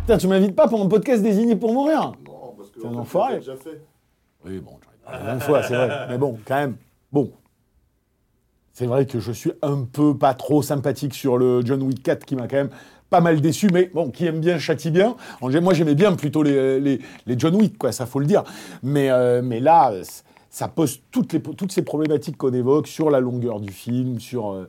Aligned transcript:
Putain, 0.00 0.18
tu 0.18 0.28
m'invites 0.28 0.54
pas 0.54 0.68
pour 0.68 0.82
un 0.82 0.88
podcast 0.88 1.22
désigné 1.22 1.56
pour 1.56 1.72
mourir 1.72 2.12
Non, 2.26 2.54
parce 2.56 2.70
que 2.70 2.80
T'es 2.80 2.86
un 2.86 2.94
enfoiré. 2.94 3.38
déjà 3.38 3.56
fait. 3.56 3.80
Oui, 4.44 4.60
bon, 4.60 4.72
j'en 4.84 4.90
ai 4.90 5.18
parlé 5.18 5.32
20 5.32 5.40
fois, 5.40 5.62
c'est 5.62 5.74
vrai. 5.74 6.06
Mais 6.10 6.18
bon, 6.18 6.38
quand 6.44 6.56
même, 6.56 6.76
bon. 7.12 7.32
C'est 8.72 8.86
vrai 8.86 9.06
que 9.06 9.20
je 9.20 9.32
suis 9.32 9.52
un 9.62 9.84
peu 9.90 10.16
pas 10.16 10.34
trop 10.34 10.60
sympathique 10.62 11.14
sur 11.14 11.38
le 11.38 11.62
John 11.64 11.82
Wick 11.82 12.02
4 12.02 12.24
qui 12.24 12.34
m'a 12.36 12.48
quand 12.48 12.56
même 12.56 12.70
pas 13.08 13.20
mal 13.20 13.40
déçu, 13.40 13.68
mais 13.72 13.88
bon, 13.94 14.10
qui 14.10 14.26
aime 14.26 14.40
bien 14.40 14.58
châtie 14.58 14.90
bien. 14.90 15.16
Moi, 15.40 15.74
j'aimais 15.74 15.94
bien 15.94 16.12
plutôt 16.14 16.42
les, 16.42 16.80
les, 16.80 17.00
les 17.26 17.38
John 17.38 17.54
Wick, 17.54 17.78
quoi, 17.78 17.92
ça 17.92 18.04
faut 18.06 18.18
le 18.18 18.26
dire. 18.26 18.42
Mais, 18.82 19.10
euh, 19.10 19.42
mais 19.42 19.60
là, 19.60 19.92
euh, 19.92 20.02
ça 20.54 20.68
pose 20.68 21.00
toutes, 21.10 21.32
les, 21.32 21.42
toutes 21.42 21.72
ces 21.72 21.82
problématiques 21.82 22.36
qu'on 22.36 22.52
évoque 22.54 22.86
sur 22.86 23.10
la 23.10 23.18
longueur 23.18 23.58
du 23.58 23.72
film, 23.72 24.20
sur, 24.20 24.52
euh, 24.52 24.68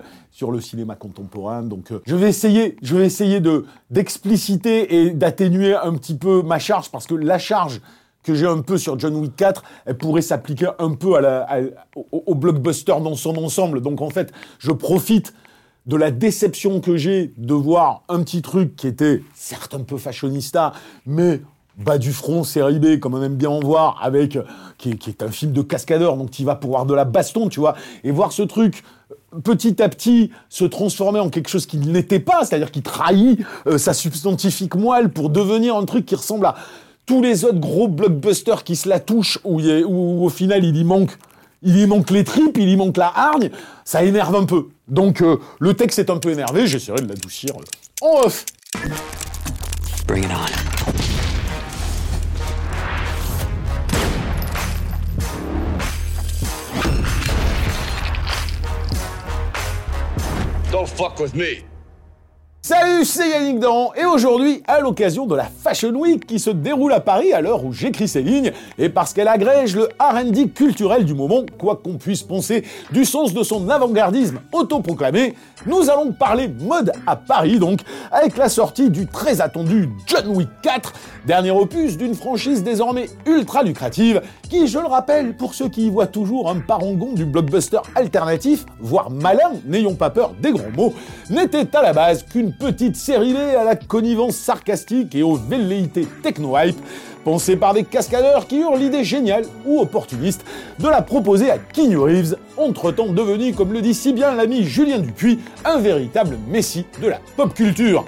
le 0.51 0.59
cinéma 0.59 0.95
contemporain. 0.95 1.61
Donc, 1.61 1.91
euh, 1.91 1.99
je 2.07 2.15
vais 2.15 2.27
essayer, 2.27 2.75
je 2.81 2.95
vais 2.95 3.05
essayer 3.05 3.39
de 3.39 3.65
d'expliciter 3.91 4.95
et 4.95 5.11
d'atténuer 5.11 5.75
un 5.75 5.93
petit 5.93 6.15
peu 6.15 6.41
ma 6.41 6.57
charge, 6.57 6.89
parce 6.89 7.05
que 7.05 7.13
la 7.13 7.37
charge 7.37 7.81
que 8.23 8.33
j'ai 8.33 8.47
un 8.47 8.61
peu 8.61 8.79
sur 8.79 8.97
John 8.97 9.15
Wick 9.15 9.35
4, 9.35 9.63
elle 9.85 9.97
pourrait 9.97 10.23
s'appliquer 10.23 10.69
un 10.79 10.95
peu 10.95 11.17
à 11.17 11.21
la- 11.21 11.47
au, 11.95 12.23
au 12.25 12.33
blockbuster 12.33 12.95
dans 13.03 13.13
son 13.13 13.37
ensemble. 13.37 13.81
Donc 13.81 14.01
en 14.01 14.09
fait, 14.09 14.31
je 14.57 14.71
profite 14.71 15.35
de 15.85 15.95
la 15.97 16.09
déception 16.09 16.79
que 16.81 16.97
j'ai 16.97 17.31
de 17.37 17.53
voir 17.53 18.01
un 18.09 18.23
petit 18.23 18.41
truc 18.41 18.75
qui 18.75 18.87
était 18.87 19.21
certes 19.35 19.75
un 19.75 19.83
peu 19.83 19.97
fashionista, 19.97 20.71
mais 21.05 21.41
bas 21.77 21.97
du 21.97 22.13
front, 22.13 22.43
série 22.43 22.79
B, 22.79 22.99
comme 22.99 23.13
on 23.13 23.23
aime 23.23 23.35
bien 23.35 23.49
en 23.49 23.59
voir, 23.59 23.99
avec 24.01 24.37
qui 24.77 24.91
est, 24.91 24.95
qui 24.95 25.09
est 25.09 25.23
un 25.23 25.31
film 25.31 25.51
de 25.51 25.61
cascadeur, 25.61 26.17
donc 26.17 26.31
tu 26.31 26.43
vas 26.43 26.55
pour 26.55 26.71
voir 26.71 26.85
de 26.85 26.93
la 26.93 27.05
baston, 27.05 27.49
tu 27.49 27.59
vois, 27.59 27.75
et 28.03 28.11
voir 28.11 28.31
ce 28.31 28.43
truc 28.43 28.83
euh, 29.11 29.39
petit 29.41 29.81
à 29.81 29.89
petit 29.89 30.31
se 30.49 30.65
transformer 30.65 31.19
en 31.19 31.29
quelque 31.29 31.49
chose 31.49 31.65
qu'il 31.65 31.91
n'était 31.91 32.19
pas, 32.19 32.45
c'est-à-dire 32.45 32.71
qu'il 32.71 32.83
trahit 32.83 33.39
euh, 33.67 33.77
sa 33.77 33.93
substantifique 33.93 34.75
moelle 34.75 35.09
pour 35.09 35.29
devenir 35.29 35.75
un 35.75 35.85
truc 35.85 36.05
qui 36.05 36.15
ressemble 36.15 36.45
à 36.45 36.55
tous 37.05 37.21
les 37.21 37.45
autres 37.45 37.59
gros 37.59 37.87
blockbusters 37.87 38.63
qui 38.63 38.75
se 38.75 38.89
la 38.89 38.99
touchent, 38.99 39.39
où, 39.43 39.59
au 40.25 40.29
final 40.29 40.63
il 40.63 40.75
y 40.77 40.83
manque, 40.83 41.17
il 41.61 41.77
y 41.77 41.85
manque 41.85 42.09
les 42.11 42.23
tripes, 42.23 42.57
il 42.57 42.69
y 42.69 42.75
manque 42.75 42.97
la 42.97 43.11
hargne, 43.15 43.49
ça 43.83 44.03
énerve 44.03 44.35
un 44.35 44.45
peu. 44.45 44.67
Donc 44.87 45.21
euh, 45.21 45.37
le 45.59 45.73
texte 45.73 45.99
est 45.99 46.09
un 46.09 46.17
peu 46.17 46.31
énervé, 46.31 46.67
j'essaierai 46.67 47.01
de 47.01 47.07
l'adoucir 47.07 47.51
euh, 47.55 48.05
en 48.05 48.25
off. 48.25 48.45
Bring 50.07 50.23
it 50.23 50.31
on. 50.31 51.14
Fuck 60.95 61.19
with 61.19 61.35
me. 61.35 61.65
Salut, 62.67 63.05
c'est 63.05 63.29
Yannick 63.29 63.59
Dan, 63.59 63.89
et 63.95 64.05
aujourd'hui, 64.05 64.63
à 64.65 64.79
l'occasion 64.79 65.27
de 65.27 65.35
la 65.35 65.43
Fashion 65.43 65.91
Week 65.91 66.25
qui 66.25 66.39
se 66.39 66.49
déroule 66.49 66.93
à 66.93 66.99
Paris 66.99 67.31
à 67.31 67.39
l'heure 67.39 67.63
où 67.63 67.71
j'écris 67.71 68.07
ces 68.07 68.23
lignes, 68.23 68.51
et 68.79 68.89
parce 68.89 69.13
qu'elle 69.13 69.27
agrège 69.27 69.75
le 69.75 69.87
R&D 69.99 70.49
culturel 70.49 71.05
du 71.05 71.13
moment, 71.13 71.43
quoi 71.59 71.75
qu'on 71.75 71.97
puisse 71.97 72.23
penser 72.23 72.63
du 72.89 73.05
sens 73.05 73.35
de 73.35 73.43
son 73.43 73.69
avant-gardisme 73.69 74.39
autoproclamé, 74.51 75.35
nous 75.67 75.91
allons 75.91 76.11
parler 76.11 76.47
mode 76.47 76.91
à 77.05 77.15
Paris 77.15 77.59
donc, 77.59 77.81
avec 78.11 78.35
la 78.35 78.49
sortie 78.49 78.89
du 78.89 79.05
très 79.05 79.41
attendu 79.41 79.87
John 80.07 80.27
Wick 80.29 80.49
4, 80.63 80.91
dernier 81.27 81.51
opus 81.51 81.97
d'une 81.97 82.15
franchise 82.15 82.63
désormais 82.63 83.09
ultra 83.27 83.61
lucrative, 83.61 84.23
qui, 84.49 84.67
je 84.67 84.79
le 84.79 84.87
rappelle, 84.87 85.37
pour 85.37 85.53
ceux 85.53 85.69
qui 85.69 85.85
y 85.85 85.89
voient 85.91 86.07
toujours 86.07 86.49
un 86.49 86.61
parangon 86.61 87.13
du 87.13 87.25
blockbuster 87.25 87.81
alternatif, 87.93 88.65
voire 88.79 89.11
malin, 89.11 89.51
n'ayons 89.65 89.93
pas 89.93 90.09
peur 90.09 90.33
des 90.41 90.51
grands 90.51 90.71
mots, 90.75 90.93
n'était 91.29 91.75
à 91.75 91.83
la 91.83 91.93
base 91.93 92.23
qu'une 92.23 92.54
petite 92.57 92.95
série 92.95 93.35
à 93.37 93.63
la 93.63 93.75
connivence 93.75 94.35
sarcastique 94.35 95.15
et 95.15 95.23
aux 95.23 95.35
velléités 95.35 96.07
techno-hype, 96.23 96.77
pensée 97.23 97.57
par 97.57 97.73
des 97.73 97.83
cascadeurs 97.83 98.47
qui 98.47 98.59
eurent 98.59 98.77
l'idée 98.77 99.03
géniale 99.03 99.45
ou 99.65 99.79
opportuniste 99.79 100.45
de 100.79 100.87
la 100.87 101.01
proposer 101.01 101.51
à 101.51 101.57
Keanu 101.57 101.97
Reeves, 101.97 102.37
entre-temps 102.57 103.07
devenu, 103.07 103.53
comme 103.53 103.73
le 103.73 103.81
dit 103.81 103.93
si 103.93 104.13
bien 104.13 104.33
l'ami 104.33 104.63
Julien 104.63 104.99
Dupuis, 104.99 105.39
un 105.63 105.79
véritable 105.79 106.37
messie 106.47 106.85
de 107.01 107.07
la 107.07 107.19
pop 107.35 107.53
culture. 107.53 108.05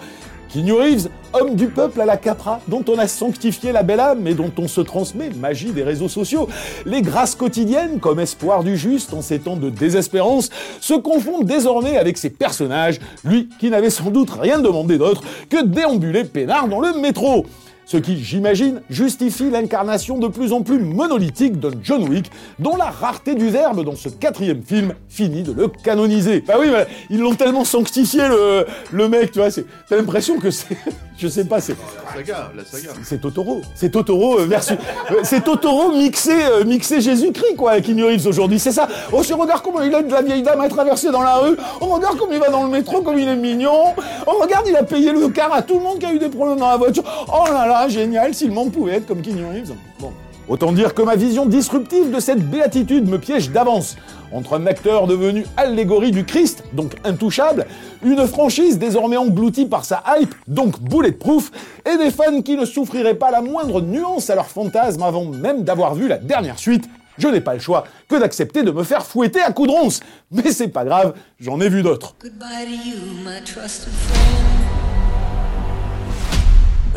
Keanu 0.49 0.73
Reeves, 0.73 1.09
homme 1.33 1.55
du 1.55 1.67
peuple 1.67 1.99
à 1.99 2.05
la 2.05 2.15
Capra, 2.15 2.61
dont 2.69 2.83
on 2.87 2.97
a 2.97 3.07
sanctifié 3.07 3.73
la 3.73 3.83
belle 3.83 3.99
âme 3.99 4.25
et 4.27 4.33
dont 4.33 4.51
on 4.57 4.67
se 4.67 4.79
transmet, 4.79 5.29
magie 5.37 5.71
des 5.71 5.83
réseaux 5.83 6.07
sociaux, 6.07 6.47
les 6.85 7.01
grâces 7.01 7.35
quotidiennes 7.35 7.99
comme 7.99 8.19
espoir 8.19 8.63
du 8.63 8.77
juste 8.77 9.13
en 9.13 9.21
ces 9.21 9.39
temps 9.39 9.57
de 9.57 9.69
désespérance, 9.69 10.49
se 10.79 10.93
confondent 10.93 11.45
désormais 11.45 11.97
avec 11.97 12.17
ces 12.17 12.29
personnages, 12.29 12.99
lui 13.25 13.49
qui 13.59 13.69
n'avait 13.69 13.89
sans 13.89 14.09
doute 14.09 14.29
rien 14.29 14.59
demandé 14.59 14.97
d'autre 14.97 15.21
que 15.49 15.65
déambuler 15.65 16.23
peinard 16.23 16.69
dans 16.69 16.79
le 16.79 16.93
métro. 16.93 17.45
Ce 17.89 17.95
qui, 17.95 18.21
j'imagine, 18.21 18.81
justifie 18.89 19.49
l'incarnation 19.49 20.17
de 20.17 20.27
plus 20.27 20.51
en 20.51 20.61
plus 20.61 20.77
monolithique 20.79 21.57
de 21.57 21.71
John 21.81 22.03
Wick, 22.09 22.29
dont 22.59 22.75
la 22.75 22.89
rareté 22.89 23.33
du 23.33 23.47
verbe 23.49 23.85
dans 23.85 23.95
ce 23.95 24.09
quatrième 24.09 24.61
film 24.61 24.93
finit 25.07 25.41
de 25.43 25.53
le 25.53 25.69
canoniser. 25.69 26.43
Bah 26.45 26.55
oui, 26.59 26.67
mais 26.69 26.85
ils 27.09 27.19
l'ont 27.21 27.33
tellement 27.35 27.63
sanctifié 27.63 28.27
le, 28.27 28.65
le 28.91 29.07
mec, 29.07 29.31
tu 29.31 29.39
vois, 29.39 29.51
c'est- 29.51 29.65
t'as 29.87 29.95
l'impression 29.95 30.37
que 30.37 30.51
c'est, 30.51 30.75
je 31.17 31.29
sais 31.29 31.45
pas, 31.45 31.61
c'est, 31.61 31.77
La 32.07 32.13
saga, 32.17 32.51
la 32.57 32.65
saga. 32.65 32.89
c'est 33.03 33.21
Totoro. 33.21 33.61
C'est 33.73 33.89
Totoro 33.89 34.39
euh, 34.41 34.45
versus, 34.45 34.75
euh, 35.11 35.15
c'est 35.23 35.45
Totoro 35.45 35.93
mixé, 35.93 36.33
euh, 36.33 36.65
mixé 36.65 36.99
Jésus-Christ, 36.99 37.55
quoi, 37.55 37.79
Keanu 37.79 38.03
Reeves 38.03 38.27
aujourd'hui, 38.27 38.59
c'est 38.59 38.73
ça. 38.73 38.89
Oh, 39.13 39.23
je 39.23 39.33
regarde 39.33 39.61
comment 39.63 39.81
il 39.81 39.93
aide 39.93 40.11
la 40.11 40.21
vieille 40.21 40.43
dame 40.43 40.59
à 40.59 40.67
traverser 40.67 41.09
dans 41.09 41.21
la 41.21 41.35
rue. 41.37 41.55
On 41.79 41.85
regarde 41.87 42.17
comme 42.17 42.33
il 42.33 42.39
va 42.39 42.49
dans 42.49 42.63
le 42.65 42.69
métro, 42.69 43.01
comme 43.01 43.17
il 43.17 43.29
est 43.29 43.35
mignon. 43.37 43.93
On 44.27 44.41
regarde, 44.43 44.65
il 44.67 44.75
a 44.75 44.83
payé 44.83 45.13
le 45.13 45.29
car 45.29 45.53
à 45.53 45.61
tout 45.61 45.75
le 45.75 45.83
monde 45.85 45.99
qui 45.99 46.05
a 46.05 46.11
eu 46.13 46.19
des 46.19 46.27
problèmes 46.27 46.59
dans 46.59 46.67
la 46.69 46.75
voiture. 46.75 47.03
Oh 47.29 47.45
là 47.49 47.65
là, 47.65 47.76
génial, 47.87 48.33
si 48.33 48.47
le 48.47 48.53
monde 48.53 48.71
pouvait 48.71 48.93
être 48.93 49.07
comme 49.07 49.21
Keanu 49.21 49.45
Reeves. 49.45 49.73
Bon. 49.99 50.11
Autant 50.49 50.71
dire 50.71 50.93
que 50.93 51.01
ma 51.01 51.17
vision 51.17 51.45
disruptive 51.45 52.09
de 52.09 52.21
cette 52.21 52.39
béatitude 52.49 53.09
me 53.09 53.19
piège 53.19 53.51
d'avance. 53.51 53.97
Entre 54.31 54.57
un 54.57 54.65
acteur 54.65 55.05
devenu 55.05 55.45
allégorie 55.57 56.11
du 56.11 56.23
Christ, 56.23 56.63
donc 56.71 56.93
intouchable, 57.03 57.65
une 58.03 58.25
franchise 58.27 58.77
désormais 58.77 59.17
engloutie 59.17 59.65
par 59.65 59.83
sa 59.83 60.03
hype, 60.07 60.33
donc 60.47 60.79
bulletproof, 60.79 61.51
et 61.85 61.97
des 61.97 62.11
fans 62.11 62.41
qui 62.41 62.55
ne 62.55 62.65
souffriraient 62.65 63.15
pas 63.15 63.29
la 63.29 63.41
moindre 63.41 63.81
nuance 63.81 64.29
à 64.29 64.35
leur 64.35 64.47
fantasme 64.47 65.03
avant 65.03 65.25
même 65.25 65.63
d'avoir 65.63 65.95
vu 65.95 66.07
la 66.07 66.17
dernière 66.17 66.59
suite, 66.59 66.87
je 67.17 67.27
n'ai 67.27 67.41
pas 67.41 67.53
le 67.53 67.59
choix 67.59 67.83
que 68.07 68.15
d'accepter 68.15 68.63
de 68.63 68.71
me 68.71 68.83
faire 68.83 69.05
fouetter 69.05 69.41
à 69.41 69.51
coups 69.51 69.69
de 69.69 69.73
ronce. 69.73 69.99
Mais 70.31 70.51
c'est 70.51 70.69
pas 70.69 70.85
grave, 70.85 71.13
j'en 71.39 71.59
ai 71.59 71.67
vu 71.67 71.83
d'autres. 71.83 72.15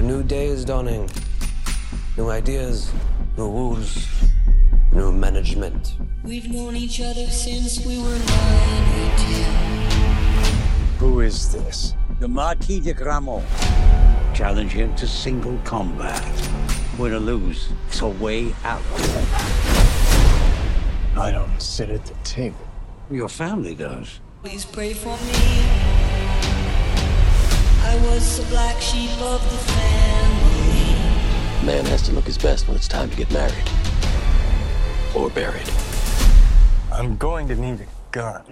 A 0.00 0.02
new 0.02 0.22
day 0.22 0.46
is 0.46 0.64
dawning. 0.64 1.10
New 2.16 2.30
ideas, 2.30 2.90
new 3.36 3.50
rules, 3.50 4.08
new 4.94 5.12
management. 5.12 5.96
We've 6.24 6.50
known 6.50 6.74
each 6.74 7.02
other 7.02 7.26
since 7.26 7.84
we 7.84 7.98
were 7.98 8.18
nine 8.18 8.94
or 8.96 9.18
ten. 9.18 9.90
Who 11.00 11.20
is 11.20 11.52
this? 11.52 11.94
The 12.18 12.28
Marquis 12.28 12.80
de 12.80 12.94
Gramont. 12.94 13.44
Challenge 14.34 14.72
him 14.72 14.94
to 14.94 15.06
single 15.06 15.58
combat. 15.64 16.24
Win 16.98 17.12
or 17.12 17.18
lose, 17.18 17.68
it's 17.88 18.00
a 18.00 18.08
way 18.08 18.54
out. 18.64 18.80
I 21.14 21.30
don't 21.30 21.60
sit 21.60 21.90
at 21.90 22.06
the 22.06 22.14
table. 22.24 22.66
Your 23.10 23.28
family 23.28 23.74
does. 23.74 24.20
Please 24.42 24.64
pray 24.64 24.94
for 24.94 25.18
me. 25.18 25.99
I 27.90 27.96
was 28.06 28.38
the 28.38 28.46
black 28.50 28.80
sheep 28.80 29.10
of 29.20 29.42
the 29.50 29.58
family. 29.72 30.94
Man 31.66 31.84
has 31.86 32.02
to 32.02 32.12
look 32.12 32.24
his 32.24 32.38
best 32.38 32.68
when 32.68 32.76
it's 32.76 32.86
time 32.86 33.10
to 33.10 33.16
get 33.16 33.28
married. 33.32 33.68
Or 35.12 35.28
buried. 35.28 35.68
I'm 36.92 37.16
going 37.16 37.48
to 37.48 37.56
need 37.56 37.80
a 37.80 37.86
gun. 38.12 38.44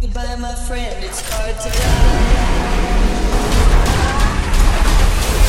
Goodbye, 0.00 0.36
my 0.36 0.54
friend. 0.54 1.04
It's 1.04 1.20
hard 1.28 1.58
to 1.62 1.68
die. 1.68 2.45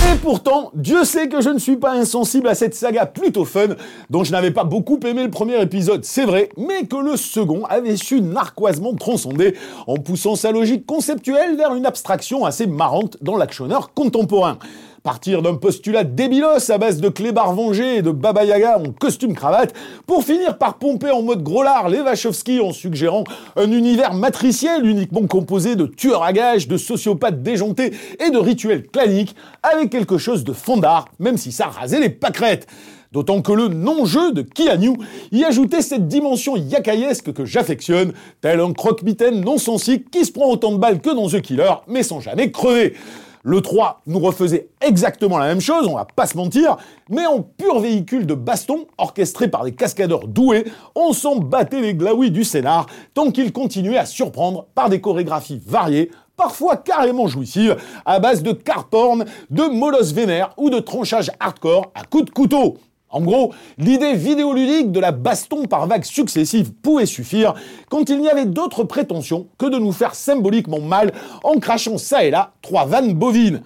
Et 0.05 0.15
pourtant, 0.21 0.71
Dieu 0.75 1.03
sait 1.03 1.27
que 1.27 1.41
je 1.41 1.49
ne 1.49 1.57
suis 1.57 1.75
pas 1.75 1.93
insensible 1.93 2.47
à 2.47 2.55
cette 2.55 2.75
saga 2.75 3.05
plutôt 3.05 3.45
fun, 3.45 3.69
dont 4.09 4.23
je 4.23 4.31
n'avais 4.31 4.51
pas 4.51 4.63
beaucoup 4.63 4.99
aimé 5.05 5.23
le 5.23 5.31
premier 5.31 5.59
épisode, 5.61 6.05
c'est 6.05 6.25
vrai, 6.25 6.49
mais 6.55 6.85
que 6.85 6.95
le 6.95 7.17
second 7.17 7.65
avait 7.65 7.97
su 7.97 8.21
narquoisement 8.21 8.93
transcender 8.93 9.55
en 9.87 9.95
poussant 9.95 10.35
sa 10.35 10.51
logique 10.51 10.85
conceptuelle 10.85 11.57
vers 11.57 11.73
une 11.73 11.85
abstraction 11.85 12.45
assez 12.45 12.67
marrante 12.67 13.17
dans 13.21 13.37
l'actionneur 13.37 13.93
contemporain. 13.93 14.59
Partir 15.07 15.41
d'un 15.41 15.55
postulat 15.55 16.03
débilos 16.03 16.69
à 16.69 16.77
base 16.77 16.99
de 16.99 17.07
clébards 17.07 17.53
vengés 17.53 17.99
et 17.99 18.01
de 18.01 18.11
Baba 18.11 18.43
Yaga 18.43 18.77
en 18.77 18.91
costume 18.91 19.35
cravate, 19.35 19.73
pour 20.05 20.21
finir 20.21 20.57
par 20.57 20.79
pomper 20.79 21.11
en 21.11 21.21
mode 21.21 21.43
gros 21.43 21.63
lard 21.63 21.87
les 21.87 22.01
Wachowski 22.01 22.59
en 22.59 22.73
suggérant 22.73 23.23
un 23.55 23.71
univers 23.71 24.13
matriciel 24.13 24.85
uniquement 24.85 25.25
composé 25.25 25.77
de 25.77 25.85
tueurs 25.85 26.23
à 26.23 26.33
gages, 26.33 26.67
de 26.67 26.75
sociopathes 26.75 27.41
déjantés 27.41 27.93
et 28.19 28.31
de 28.31 28.37
rituels 28.37 28.85
claniques, 28.85 29.33
avec 29.63 29.91
quelque 29.91 30.17
chose 30.17 30.43
de 30.43 30.51
fondard, 30.51 31.05
même 31.19 31.37
si 31.37 31.53
ça 31.53 31.67
rasait 31.67 32.01
les 32.01 32.09
pâquerettes. 32.09 32.67
D'autant 33.13 33.41
que 33.41 33.53
le 33.53 33.69
non-jeu 33.69 34.33
de 34.33 34.41
Keanu 34.41 34.97
y 35.31 35.45
ajoutait 35.45 35.81
cette 35.81 36.09
dimension 36.09 36.57
yakaïesque 36.57 37.31
que 37.31 37.45
j'affectionne, 37.45 38.11
tel 38.41 38.59
un 38.59 38.73
croque-mitaine 38.73 39.39
non 39.39 39.57
sensique 39.57 40.11
qui 40.11 40.25
se 40.25 40.33
prend 40.33 40.49
autant 40.51 40.73
de 40.73 40.79
balles 40.79 40.99
que 40.99 41.15
dans 41.15 41.29
The 41.29 41.39
Killer, 41.39 41.75
mais 41.87 42.03
sans 42.03 42.19
jamais 42.19 42.51
crever. 42.51 42.93
Le 43.49 43.61
3 43.61 44.01
nous 44.07 44.19
refaisait 44.19 44.67
exactement 44.81 45.37
la 45.37 45.47
même 45.47 45.61
chose, 45.61 45.87
on 45.87 45.95
va 45.95 46.03
pas 46.03 46.25
se 46.25 46.35
mentir, 46.35 46.75
mais 47.09 47.25
en 47.25 47.41
pur 47.41 47.79
véhicule 47.79 48.25
de 48.25 48.33
baston, 48.33 48.87
orchestré 48.97 49.47
par 49.47 49.63
des 49.63 49.71
cascadeurs 49.71 50.27
doués, 50.27 50.65
on 50.95 51.13
s'en 51.13 51.37
battait 51.37 51.79
les 51.79 51.93
glaouis 51.93 52.29
du 52.29 52.43
scénar, 52.43 52.87
tant 53.13 53.31
qu'il 53.31 53.53
continuait 53.53 53.97
à 53.97 54.05
surprendre 54.05 54.65
par 54.75 54.89
des 54.89 54.99
chorégraphies 54.99 55.61
variées, 55.65 56.11
parfois 56.35 56.75
carrément 56.75 57.29
jouissives, 57.29 57.77
à 58.05 58.19
base 58.19 58.43
de 58.43 58.51
carporn, 58.51 59.23
de 59.49 59.63
molosses 59.63 60.11
vénères 60.11 60.53
ou 60.57 60.69
de 60.69 60.79
tranchage 60.79 61.31
hardcore 61.39 61.93
à 61.95 62.03
coups 62.03 62.25
de 62.25 62.31
couteau. 62.31 62.77
En 63.09 63.21
gros, 63.21 63.53
l'idée 63.77 64.15
vidéoludique 64.15 64.91
de 64.91 64.99
la 64.99 65.11
baston 65.11 65.65
par 65.65 65.87
vagues 65.87 66.03
successives 66.03 66.73
pouvait 66.73 67.05
suffire 67.05 67.53
quand 67.89 68.09
il 68.09 68.19
n'y 68.19 68.29
avait 68.29 68.45
d'autres 68.45 68.83
prétentions 68.83 69.47
que 69.57 69.65
de 69.65 69.77
nous 69.77 69.93
faire 69.93 70.13
symboliquement 70.13 70.81
mal 70.81 71.13
en 71.43 71.59
crachant 71.59 71.97
ça 71.97 72.25
et 72.25 72.31
là 72.31 72.51
trois 72.61 72.85
vannes 72.85 73.13
bovines. 73.13 73.61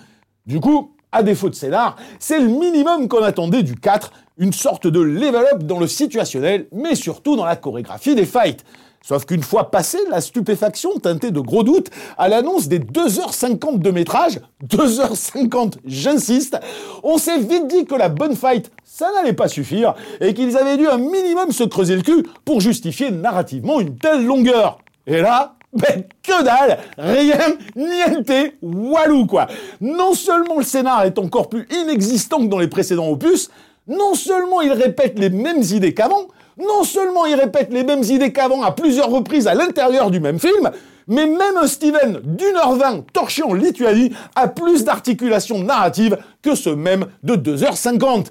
Du 0.46 0.60
coup, 0.60 0.92
à 1.12 1.24
défaut 1.24 1.50
de 1.50 1.56
scénar, 1.56 1.96
c'est 2.20 2.40
le 2.40 2.48
minimum 2.48 3.08
qu'on 3.08 3.24
attendait 3.24 3.64
du 3.64 3.76
4, 3.76 4.12
une 4.38 4.54
sorte 4.54 4.88
de 4.88 5.00
level 5.00 5.46
up 5.54 5.64
dans 5.64 5.80
le 5.80 5.88
situationnel, 5.88 6.68
mais 6.72 6.96
surtout 6.96 7.36
dans 7.36 7.46
la 7.46 7.56
chorégraphie 7.56 8.16
des 8.16 8.26
fights. 8.26 8.64
Sauf 9.04 9.26
qu'une 9.26 9.42
fois 9.42 9.72
passée 9.72 9.98
la 10.12 10.22
stupéfaction 10.22 10.92
teintée 11.00 11.32
de 11.32 11.40
gros 11.40 11.64
doutes 11.64 11.90
à 12.18 12.30
l'annonce 12.30 12.68
des 12.68 12.80
2h50 12.80 13.80
de 13.80 13.92
métrage, 13.92 14.40
2h50 14.68 15.74
j'insiste, 15.86 16.60
on 17.04 17.18
s'est 17.18 17.40
vite 17.40 17.68
dit 17.68 17.86
que 17.86 17.96
la 17.96 18.10
bonne 18.10 18.36
fight, 18.36 18.72
ça 18.86 19.12
n'allait 19.16 19.34
pas 19.34 19.48
suffire 19.48 19.96
et 20.20 20.36
qu'ils 20.36 20.56
avaient 20.56 20.78
dû 20.78 20.88
un 20.88 21.00
minimum 21.00 21.52
se 21.52 21.64
creuser 21.64 21.96
le 21.96 22.04
cul 22.04 22.28
pour 22.46 22.62
justifier 22.62 23.10
narrativement 23.10 23.80
une 23.80 23.98
telle 23.98 24.24
longueur. 24.24 24.78
Et 25.08 25.22
là, 25.22 25.56
ben 25.74 26.04
que 26.22 26.44
dalle. 26.44 26.78
Rien, 26.98 27.40
niente, 27.76 28.54
walou 28.62 29.26
quoi. 29.26 29.48
Non 29.80 30.14
seulement 30.14 30.60
le 30.60 30.64
scénar 30.64 31.06
est 31.06 31.18
encore 31.18 31.50
plus 31.50 31.68
inexistant 31.72 32.40
que 32.40 32.50
dans 32.50 32.60
les 32.60 32.68
précédents 32.68 33.10
opus, 33.10 33.50
non 33.88 34.14
seulement 34.14 34.62
il 34.62 34.72
répète 34.74 35.18
les 35.18 35.30
mêmes 35.30 35.64
idées 35.64 35.94
qu'avant, 35.94 36.28
non 36.58 36.84
seulement 36.84 37.26
il 37.26 37.36
répète 37.36 37.72
les 37.72 37.84
mêmes 37.84 38.04
idées 38.04 38.34
qu'avant 38.34 38.64
à 38.64 38.72
plusieurs 38.72 39.10
reprises 39.10 39.48
à 39.48 39.54
l'intérieur 39.54 40.12
du 40.12 40.20
même 40.20 40.40
film, 40.40 40.72
mais 41.08 41.26
même 41.26 41.66
Steven 41.66 42.22
d'une 42.24 42.56
heure 42.56 42.76
vingt 42.76 43.04
torché 43.14 43.44
en 43.44 43.54
Lituanie 43.54 44.12
a 44.36 44.48
plus 44.48 44.84
d'articulation 44.84 45.64
narrative 45.64 46.18
que 46.42 46.56
ce 46.56 46.70
même 46.70 47.08
de 47.24 47.36
2h50. 47.36 48.28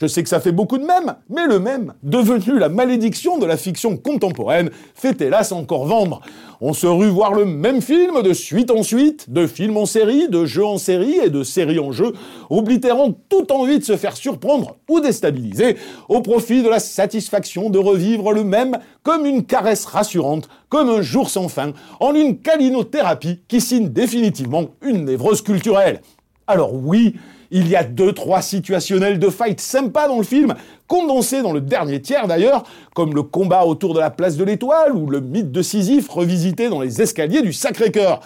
Je 0.00 0.08
sais 0.08 0.24
que 0.24 0.28
ça 0.28 0.40
fait 0.40 0.50
beaucoup 0.50 0.76
de 0.76 0.84
mèmes, 0.84 1.14
mais 1.30 1.46
le 1.46 1.60
même, 1.60 1.94
devenu 2.02 2.58
la 2.58 2.68
malédiction 2.68 3.38
de 3.38 3.46
la 3.46 3.56
fiction 3.56 3.96
contemporaine, 3.96 4.70
fait 4.96 5.22
hélas 5.22 5.52
encore 5.52 5.86
vendre. 5.86 6.20
On 6.60 6.72
se 6.72 6.88
rue 6.88 7.08
voir 7.08 7.32
le 7.32 7.44
même 7.44 7.80
film 7.80 8.20
de 8.20 8.32
suite 8.32 8.72
en 8.72 8.82
suite, 8.82 9.30
de 9.30 9.46
film 9.46 9.76
en 9.76 9.86
série, 9.86 10.28
de 10.28 10.46
jeu 10.46 10.64
en 10.64 10.78
série 10.78 11.18
et 11.22 11.30
de 11.30 11.44
série 11.44 11.78
en 11.78 11.92
jeu, 11.92 12.12
oblitérant 12.50 13.12
toute 13.28 13.52
envie 13.52 13.78
de 13.78 13.84
se 13.84 13.96
faire 13.96 14.16
surprendre 14.16 14.78
ou 14.90 14.98
déstabiliser, 14.98 15.76
au 16.08 16.20
profit 16.22 16.64
de 16.64 16.68
la 16.68 16.80
satisfaction 16.80 17.70
de 17.70 17.78
revivre 17.78 18.32
le 18.32 18.42
même 18.42 18.80
comme 19.04 19.24
une 19.26 19.44
caresse 19.44 19.84
rassurante, 19.84 20.48
comme 20.70 20.88
un 20.88 21.02
jour 21.02 21.30
sans 21.30 21.48
fin, 21.48 21.72
en 22.00 22.14
une 22.14 22.38
calinothérapie 22.38 23.42
qui 23.46 23.60
signe 23.60 23.90
définitivement 23.90 24.70
une 24.82 25.04
névrose 25.04 25.40
culturelle. 25.40 26.00
Alors 26.48 26.74
oui, 26.74 27.14
il 27.50 27.68
y 27.68 27.76
a 27.76 27.84
deux, 27.84 28.12
trois 28.12 28.42
situationnels 28.42 29.18
de 29.18 29.28
fight 29.28 29.60
sympas 29.60 30.08
dans 30.08 30.18
le 30.18 30.24
film, 30.24 30.54
condensés 30.86 31.42
dans 31.42 31.52
le 31.52 31.60
dernier 31.60 32.00
tiers 32.00 32.26
d'ailleurs, 32.26 32.64
comme 32.94 33.14
le 33.14 33.22
combat 33.22 33.64
autour 33.64 33.94
de 33.94 34.00
la 34.00 34.10
place 34.10 34.36
de 34.36 34.44
l'étoile 34.44 34.92
ou 34.92 35.08
le 35.08 35.20
mythe 35.20 35.52
de 35.52 35.62
Sisyphe 35.62 36.08
revisité 36.08 36.68
dans 36.68 36.80
les 36.80 37.02
escaliers 37.02 37.42
du 37.42 37.52
Sacré-Cœur. 37.52 38.20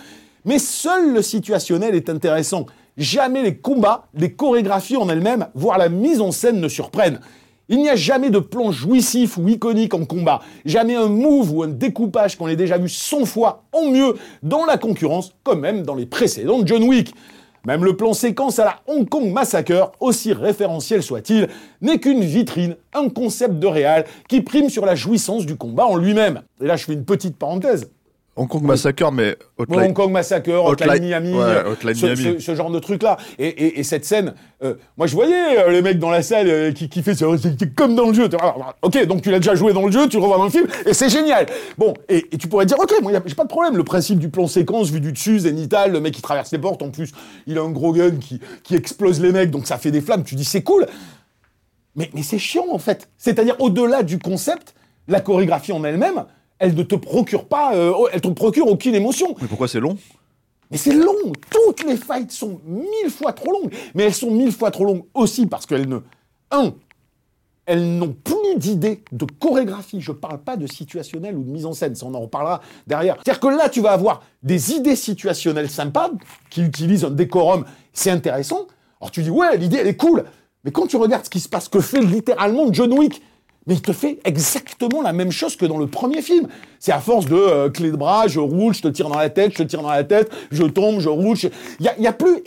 Mais 0.45 0.59
seul 0.59 1.13
le 1.15 1.23
situationnel 1.23 1.95
est 1.95 2.09
intéressant. 2.09 2.67
Jamais 2.97 3.43
les 3.43 3.57
combats, 3.57 4.07
les 4.15 4.33
chorégraphies 4.33 4.97
en 4.97 5.09
elles-mêmes, 5.09 5.47
voire 5.55 5.79
la 5.79 5.89
mise 5.89 6.21
en 6.21 6.33
scène 6.33 6.61
ne 6.61 6.69
surprennent. 6.69 7.21
Il 7.71 7.79
n'y 7.79 7.91
a 7.91 7.97
jamais 7.97 8.31
de 8.31 8.39
plan 8.39 8.73
jouissif 8.73 9.37
ou 9.37 9.47
iconique 9.47 9.93
en 9.93 10.07
combat, 10.07 10.41
jamais 10.65 10.95
un 10.95 11.09
move 11.09 11.53
ou 11.53 11.63
un 11.63 11.69
découpage 11.69 12.37
qu'on 12.37 12.49
ait 12.49 12.57
déjà 12.57 12.79
vu 12.79 12.89
100 12.89 13.27
fois 13.27 13.65
en 13.73 13.91
mieux 13.91 14.15
dans 14.43 14.65
la 14.65 14.79
concurrence, 14.79 15.35
comme 15.45 15.61
même 15.61 15.83
dans 15.83 15.95
les 15.95 16.07
précédents 16.07 16.61
John 16.65 16.83
Wick. 16.85 17.15
Même 17.67 17.85
le 17.85 17.97
plan 17.97 18.13
séquence 18.13 18.59
à 18.59 18.65
la 18.65 18.81
Hong 18.87 19.09
Kong 19.09 19.31
Massacre, 19.33 19.93
aussi 20.01 20.33
référentiel 20.33 21.03
soit-il, 21.03 21.49
n'est 21.81 21.99
qu'une 21.99 22.25
vitrine, 22.25 22.77
un 22.95 23.09
concept 23.09 23.59
de 23.59 23.67
réal 23.67 24.05
qui 24.29 24.41
prime 24.41 24.71
sur 24.71 24.87
la 24.87 24.95
jouissance 24.95 25.47
du 25.47 25.57
combat 25.57 25.87
en 25.87 25.97
lui-même. 25.97 26.43
Et 26.61 26.67
là, 26.67 26.77
je 26.77 26.85
fais 26.85 26.93
une 26.95 27.05
petite 27.05 27.37
parenthèse. 27.37 27.91
Hong 28.39 28.49
Kong 28.49 28.63
Massacre, 28.63 29.11
mais 29.13 29.37
Ouais, 29.59 29.87
Hong 29.87 29.93
Kong 29.93 30.11
Massacre, 30.13 30.51
Hotline, 30.51 30.89
Hotline- 30.91 31.03
Miami, 31.03 31.33
ouais, 31.35 31.41
euh, 31.43 31.73
Hotline 31.73 31.95
ce, 31.95 32.07
Miami. 32.07 32.23
ce- 32.23 32.39
ce 32.39 32.55
genre 32.55 32.71
de 32.71 32.79
truc-là. 32.79 33.17
Et, 33.39 33.49
et- 33.49 33.81
et 33.81 33.83
cette 33.83 34.05
scène, 34.05 34.35
euh, 34.63 34.75
moi 34.97 35.07
je 35.07 35.15
voyais 35.15 35.59
euh, 35.59 35.71
les 35.71 35.83
mecs 35.83 35.99
dans 35.99 36.11
la 36.11 36.23
salle 36.23 36.49
euh, 36.49 36.73
qui, 36.73 36.89
qui 36.89 37.03
fait 37.03 37.15
c'est 37.15 37.75
comme 37.75 37.95
dans 37.97 38.07
le 38.09 38.15
jeu. 38.15 38.29
Ok, 38.83 39.07
donc 39.07 39.23
tu 39.23 39.31
l'as 39.31 39.39
déjà 39.41 39.55
joué 39.55 39.73
dans 39.73 39.85
le 39.85 39.93
jeu, 39.93 40.09
tu 40.09 40.17
le 40.17 40.23
revois 40.23 40.39
dans 40.39 40.45
le 40.45 40.51
film, 40.51 40.67
et 40.87 40.95
c'est 40.95 41.09
génial. 41.09 41.47
Bon, 41.77 41.95
et, 42.09 42.27
et 42.33 42.39
tu 42.39 42.49
pourrais 42.49 42.67
dire, 42.67 42.79
ok, 42.79 42.93
moi 43.03 43.13
j'ai 43.27 43.35
pas 43.35 43.45
de 43.45 43.49
problème. 43.49 43.77
Le 43.77 43.85
principe 43.85 44.19
du 44.19 44.29
plan 44.29 44.47
séquence 44.47 44.91
vu 44.91 45.01
du 45.01 45.13
dessus, 45.13 45.41
zénital, 45.41 45.93
le 45.93 46.01
mec 46.01 46.15
qui 46.15 46.23
traverse 46.23 46.53
les 46.53 46.59
portes, 46.59 46.81
en 46.83 46.91
plus, 46.91 47.11
il 47.47 47.59
a 47.59 47.63
un 47.63 47.71
gros 47.71 47.93
gun 47.93 48.13
qui, 48.21 48.41
qui 48.63 48.75
explose 48.77 49.21
les 49.21 49.33
mecs, 49.33 49.51
donc 49.51 49.67
ça 49.67 49.79
fait 49.79 49.91
des 49.91 50.01
flammes. 50.01 50.23
Tu 50.25 50.35
dis, 50.37 50.45
c'est 50.45 50.63
cool. 50.63 50.87
Mais, 51.97 52.11
mais 52.15 52.23
c'est 52.23 52.39
chiant 52.39 52.67
en 52.71 52.79
fait. 52.79 53.09
C'est-à-dire 53.19 53.57
au-delà 53.59 54.03
du 54.05 54.19
concept, 54.19 54.75
la 55.09 55.21
chorégraphie 55.21 55.73
en 55.73 55.83
elle-même, 55.85 56.25
elle 56.59 56.75
ne 56.75 56.83
te 56.83 56.95
procure 56.95 57.47
pas, 57.47 57.75
euh, 57.75 57.93
elle 58.13 58.21
te 58.21 58.29
procure 58.29 58.67
aucune 58.67 58.95
émotion. 58.95 59.35
Mais 59.41 59.49
pourquoi 59.49 59.69
c'est 59.69 59.81
long? 59.81 59.97
Mais 60.71 60.77
c'est 60.77 60.93
long. 60.93 61.33
Toutes 61.51 61.85
les 61.85 61.97
fights 61.97 62.31
sont 62.31 62.61
mille 62.67 63.11
fois 63.11 63.33
trop 63.33 63.53
longues. 63.53 63.73
Mais 63.95 64.05
elles 64.05 64.15
sont 64.15 64.31
mille 64.31 64.53
fois 64.53 64.71
trop 64.71 64.85
longues 64.85 65.05
aussi 65.15 65.47
parce 65.47 65.67
qu'elles 65.67 65.89
ne, 65.89 65.99
un, 66.51 66.75
elles 67.65 67.99
n'ont 67.99 68.13
plus 68.13 68.57
d'idées 68.57 69.03
de 69.13 69.27
chorégraphie. 69.39 70.01
Je 70.01 70.13
parle 70.13 70.39
pas 70.43 70.57
de 70.57 70.67
situationnel 70.67 71.37
ou 71.37 71.43
de 71.43 71.51
mise 71.51 71.67
en 71.67 71.73
scène. 71.73 71.95
Ça, 71.95 72.07
on 72.07 72.15
en 72.15 72.21
reparlera 72.21 72.61
derrière. 72.87 73.17
C'est-à-dire 73.17 73.41
que 73.41 73.49
là, 73.49 73.69
tu 73.69 73.81
vas 73.81 73.93
avoir 73.93 74.23
des 74.43 74.73
idées 74.73 74.97
situationnelles 74.97 75.71
sympas 75.71 76.11
qui 76.51 76.63
utilisent 76.63 77.05
un 77.05 77.11
décorum. 77.11 77.65
C'est 77.93 78.11
intéressant. 78.11 78.67
Alors 79.01 79.11
tu 79.11 79.23
dis 79.23 79.31
ouais, 79.31 79.57
l'idée 79.57 79.79
elle 79.79 79.87
est 79.87 79.97
cool. 79.97 80.25
Mais 80.65 80.73
quand 80.73 80.87
tu 80.87 80.97
regardes 80.97 81.25
ce 81.25 81.31
qui 81.31 81.41
se 81.41 81.49
passe, 81.49 81.69
que 81.69 81.81
fait 81.81 82.01
littéralement 82.01 82.73
John 82.73 82.93
Wick, 82.93 83.23
mais 83.69 83.75
il 83.75 83.83
te 83.83 83.93
fait 83.93 84.19
exactement 84.25 85.03
la 85.03 85.13
même 85.13 85.31
chose 85.31 85.55
que 85.55 85.67
dans 85.67 85.79
le 85.79 85.87
premier 85.87 86.23
film. 86.23 86.49
C'est 86.81 86.91
à 86.93 86.99
force 87.01 87.27
de 87.27 87.37
euh, 87.37 87.71
clé 87.71 87.91
de 87.93 87.97
bras, 87.97 88.27
je 88.27 88.41
roule, 88.41 88.75
je 88.75 88.83
te 88.83 88.89
tire 88.89 89.09
dans 89.09 89.19
la 89.19 89.31
tête, 89.31 89.53
je 89.53 89.59
te 89.59 89.63
tire 89.63 89.83
dans 89.83 89.91
la 89.91 90.03
tête, 90.05 90.31
je 90.51 90.65
tombe, 90.65 90.99
je 91.01 91.09
roule. 91.09 91.37
je- 91.37 91.49
Il 91.79 91.87
y 91.87 91.89
a, 91.89 91.99
y 92.01 92.07
a 92.07 92.13
plus. 92.13 92.39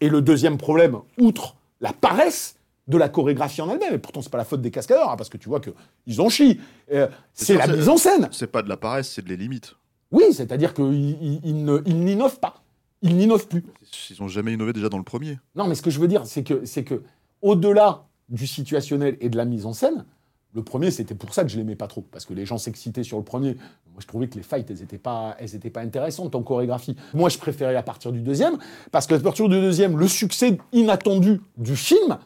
Et, 0.00 0.08
le 0.08 0.22
deuxième 0.22 0.56
problème, 0.56 0.96
outre 1.18 1.56
la 1.80 1.92
paresse 1.92 2.54
de 2.86 2.96
la 2.96 3.08
chorégraphie 3.10 3.60
en 3.60 3.68
elle-même, 3.70 3.92
et 3.94 3.98
pourtant 3.98 4.22
c'est 4.22 4.30
pas 4.30 4.38
la 4.38 4.44
faute 4.46 4.62
des 4.62 4.70
cascadeurs, 4.70 5.10
hein, 5.10 5.16
parce 5.16 5.28
que 5.28 5.36
tu 5.36 5.48
vois 5.50 5.60
que 5.60 5.70
ils 6.06 6.20
en 6.22 6.30
chient. 6.30 6.58
euh, 6.92 7.06
c'est 7.34 7.54
la 7.54 7.66
mise 7.66 7.88
en 7.90 7.96
scène. 7.98 8.28
C'est 8.32 8.50
pas 8.50 8.62
de 8.62 8.68
la 8.70 8.76
paresse, 8.78 9.10
c'est 9.10 9.22
de 9.22 9.28
les 9.28 9.36
limites. 9.36 9.74
Oui, 10.10 10.24
c'est-à-dire 10.32 10.72
qu'ils 10.72 11.40
n'innovent 11.44 12.38
pas. 12.40 12.62
Ils 13.02 13.16
n'innovent 13.16 13.46
plus. 13.46 13.64
Ils 14.10 14.22
ont 14.22 14.28
jamais 14.28 14.54
innové 14.54 14.72
déjà 14.72 14.88
dans 14.88 14.96
le 14.98 15.04
premier. 15.04 15.38
Non, 15.54 15.66
mais 15.66 15.74
ce 15.74 15.82
que 15.82 15.90
je 15.90 16.00
veux 16.00 16.08
dire, 16.08 16.22
c'est 16.24 16.42
que, 16.42 16.64
c'est 16.64 16.82
que, 16.84 17.02
au-delà 17.42 18.04
du 18.28 18.46
situationnel 18.46 19.16
et 19.20 19.28
de 19.28 19.36
la 19.36 19.44
mise 19.44 19.66
en 19.66 19.72
scène, 19.72 20.04
le 20.54 20.62
premier, 20.62 20.90
c'était 20.90 21.14
pour 21.14 21.34
ça 21.34 21.42
que 21.42 21.50
je 21.50 21.56
l'aimais 21.56 21.76
pas 21.76 21.86
trop, 21.86 22.02
parce 22.10 22.24
que 22.24 22.32
les 22.32 22.46
gens 22.46 22.58
s'excitaient 22.58 23.02
sur 23.02 23.18
le 23.18 23.24
premier. 23.24 23.54
Moi, 23.54 24.00
je 24.00 24.06
trouvais 24.06 24.28
que 24.28 24.36
les 24.36 24.42
fights, 24.42 24.70
elles 24.70 24.82
étaient 24.82 24.98
pas, 24.98 25.36
elles 25.38 25.54
étaient 25.54 25.70
pas 25.70 25.80
intéressantes 25.80 26.34
en 26.34 26.42
chorégraphie. 26.42 26.96
Moi, 27.14 27.28
je 27.28 27.38
préférais 27.38 27.76
à 27.76 27.82
partir 27.82 28.12
du 28.12 28.20
deuxième, 28.20 28.56
parce 28.90 29.06
qu'à 29.06 29.18
partir 29.18 29.48
du 29.48 29.60
deuxième, 29.60 29.98
le 29.98 30.08
succès 30.08 30.58
inattendu 30.72 31.40
du 31.58 31.76
film 31.76 32.18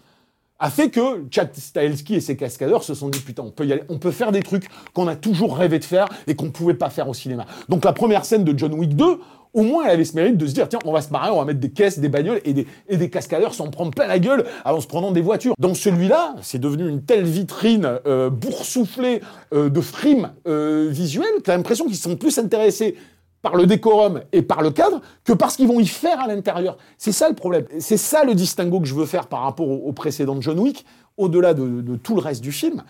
a 0.62 0.70
fait 0.70 0.90
que 0.90 1.24
Chad 1.32 1.50
et 1.74 2.20
ses 2.20 2.36
cascadeurs 2.36 2.84
se 2.84 2.94
sont 2.94 3.08
dit 3.08 3.18
putain, 3.18 3.42
on 3.42 3.50
peut 3.50 3.66
y 3.66 3.72
aller, 3.72 3.82
on 3.88 3.98
peut 3.98 4.12
faire 4.12 4.30
des 4.30 4.44
trucs 4.44 4.68
qu'on 4.94 5.08
a 5.08 5.16
toujours 5.16 5.56
rêvé 5.56 5.80
de 5.80 5.84
faire 5.84 6.06
et 6.28 6.36
qu'on 6.36 6.52
pouvait 6.52 6.74
pas 6.74 6.88
faire 6.88 7.08
au 7.08 7.14
cinéma. 7.14 7.46
Donc 7.68 7.84
la 7.84 7.92
première 7.92 8.24
scène 8.24 8.44
de 8.44 8.56
John 8.56 8.72
Wick 8.74 8.94
2, 8.94 9.18
au 9.54 9.62
moins 9.62 9.84
elle 9.84 9.92
avait 9.92 10.04
ce 10.04 10.14
mérite 10.14 10.36
de 10.36 10.46
se 10.46 10.52
dire 10.52 10.68
tiens, 10.68 10.78
on 10.84 10.92
va 10.92 11.02
se 11.02 11.10
marrer, 11.10 11.30
on 11.30 11.38
va 11.38 11.44
mettre 11.44 11.60
des 11.60 11.70
caisses, 11.70 11.98
des 11.98 12.08
bagnoles 12.08 12.40
et 12.44 12.52
des, 12.52 12.66
et 12.88 12.96
des 12.96 13.10
cascadeurs 13.10 13.54
sans 13.54 13.68
prendre 13.70 13.90
plein 13.90 14.06
la 14.06 14.18
gueule 14.18 14.44
en 14.64 14.80
se 14.80 14.86
prenant 14.86 15.12
des 15.12 15.20
voitures. 15.20 15.54
Dans 15.58 15.74
celui-là, 15.74 16.36
c'est 16.42 16.58
devenu 16.58 16.88
une 16.88 17.02
telle 17.02 17.24
vitrine 17.24 17.98
euh, 18.06 18.30
boursouflée 18.30 19.20
euh, 19.52 19.68
de 19.68 19.80
frimes 19.80 20.32
euh, 20.46 20.88
visuelles 20.90 21.34
que 21.36 21.42
t'as 21.42 21.56
l'impression 21.56 21.86
qu'ils 21.86 21.96
sont 21.96 22.16
plus 22.16 22.38
intéressés 22.38 22.96
par 23.42 23.56
le 23.56 23.66
décorum 23.66 24.22
et 24.32 24.42
par 24.42 24.62
le 24.62 24.70
cadre 24.70 25.00
que 25.24 25.32
par 25.32 25.50
ce 25.50 25.56
qu'ils 25.56 25.66
vont 25.66 25.80
y 25.80 25.86
faire 25.86 26.20
à 26.20 26.28
l'intérieur. 26.28 26.78
C'est 26.96 27.12
ça 27.12 27.28
le 27.28 27.34
problème. 27.34 27.66
C'est 27.80 27.96
ça 27.96 28.24
le 28.24 28.34
distinguo 28.34 28.80
que 28.80 28.86
je 28.86 28.94
veux 28.94 29.06
faire 29.06 29.26
par 29.26 29.40
rapport 29.40 29.68
au, 29.68 29.88
au 29.88 29.92
précédent 29.92 30.40
John 30.40 30.60
Wick, 30.60 30.86
au-delà 31.16 31.52
de, 31.52 31.80
de 31.80 31.96
tout 31.96 32.14
le 32.14 32.20
reste 32.20 32.40
du 32.40 32.52
film, 32.52 32.82